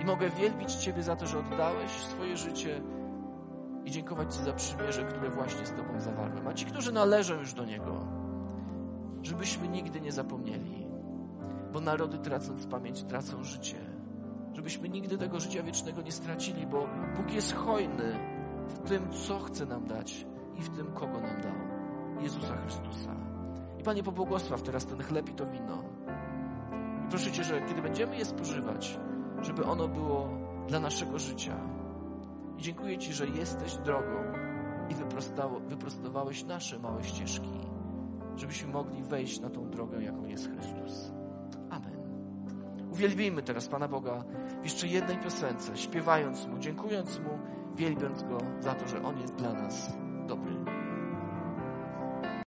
I 0.00 0.04
mogę 0.04 0.30
wielbić 0.30 0.74
Ciebie 0.74 1.02
za 1.02 1.16
to, 1.16 1.26
że 1.26 1.38
oddałeś 1.38 1.90
swoje 1.90 2.36
życie 2.36 2.82
i 3.84 3.90
dziękować 3.90 4.34
Ci 4.34 4.42
za 4.42 4.52
przymierze, 4.52 5.04
które 5.04 5.30
właśnie 5.30 5.66
z 5.66 5.72
Tobą 5.72 6.00
zawarłem. 6.00 6.48
A 6.48 6.54
ci, 6.54 6.66
którzy 6.66 6.92
należą 6.92 7.34
już 7.34 7.54
do 7.54 7.64
Niego, 7.64 8.06
żebyśmy 9.22 9.68
nigdy 9.68 10.00
nie 10.00 10.12
zapomnieli, 10.12 10.86
bo 11.72 11.80
narody 11.80 12.18
tracąc 12.18 12.66
pamięć, 12.66 13.02
tracą 13.02 13.44
życie. 13.44 13.76
Żebyśmy 14.56 14.88
nigdy 14.88 15.18
tego 15.18 15.40
życia 15.40 15.62
wiecznego 15.62 16.02
nie 16.02 16.12
stracili, 16.12 16.66
bo 16.66 16.88
Bóg 17.16 17.32
jest 17.32 17.54
hojny 17.54 18.18
w 18.68 18.88
tym, 18.88 19.12
co 19.12 19.38
chce 19.38 19.66
nam 19.66 19.86
dać 19.86 20.26
i 20.58 20.62
w 20.62 20.68
tym, 20.68 20.86
kogo 20.86 21.20
nam 21.20 21.40
dał. 21.40 21.52
Jezusa 22.20 22.56
Chrystusa. 22.56 23.16
I 23.80 23.82
Panie, 23.82 24.02
pobłogosław 24.02 24.62
teraz 24.62 24.86
ten 24.86 25.02
chleb 25.02 25.28
i 25.28 25.32
to 25.32 25.46
wino. 25.46 25.82
I 27.06 27.08
proszę 27.08 27.32
Cię, 27.32 27.44
że 27.44 27.62
kiedy 27.68 27.82
będziemy 27.82 28.16
je 28.16 28.24
spożywać, 28.24 28.98
żeby 29.42 29.64
ono 29.64 29.88
było 29.88 30.28
dla 30.68 30.80
naszego 30.80 31.18
życia. 31.18 31.56
I 32.58 32.62
dziękuję 32.62 32.98
Ci, 32.98 33.12
że 33.12 33.26
jesteś 33.26 33.76
drogą 33.76 34.24
i 34.90 34.94
wyprostowałeś 35.68 36.44
nasze 36.44 36.78
małe 36.78 37.04
ścieżki, 37.04 37.58
żebyśmy 38.36 38.72
mogli 38.72 39.02
wejść 39.02 39.40
na 39.40 39.50
tą 39.50 39.70
drogę, 39.70 40.02
jaką 40.02 40.24
jest 40.24 40.50
Chrystus. 40.50 41.15
Uwielbijmy 42.96 43.42
teraz 43.42 43.68
Pana 43.68 43.88
Boga 43.88 44.24
w 44.60 44.64
jeszcze 44.64 44.86
jednej 44.86 45.16
piosence, 45.16 45.76
śpiewając 45.76 46.46
Mu, 46.46 46.58
dziękując 46.58 47.18
Mu, 47.18 47.38
wielbiąc 47.76 48.22
Go 48.22 48.38
za 48.60 48.74
to, 48.74 48.88
że 48.88 49.02
On 49.02 49.20
jest 49.20 49.34
dla 49.34 49.52
nas 49.52 49.92
dobry. 50.26 50.55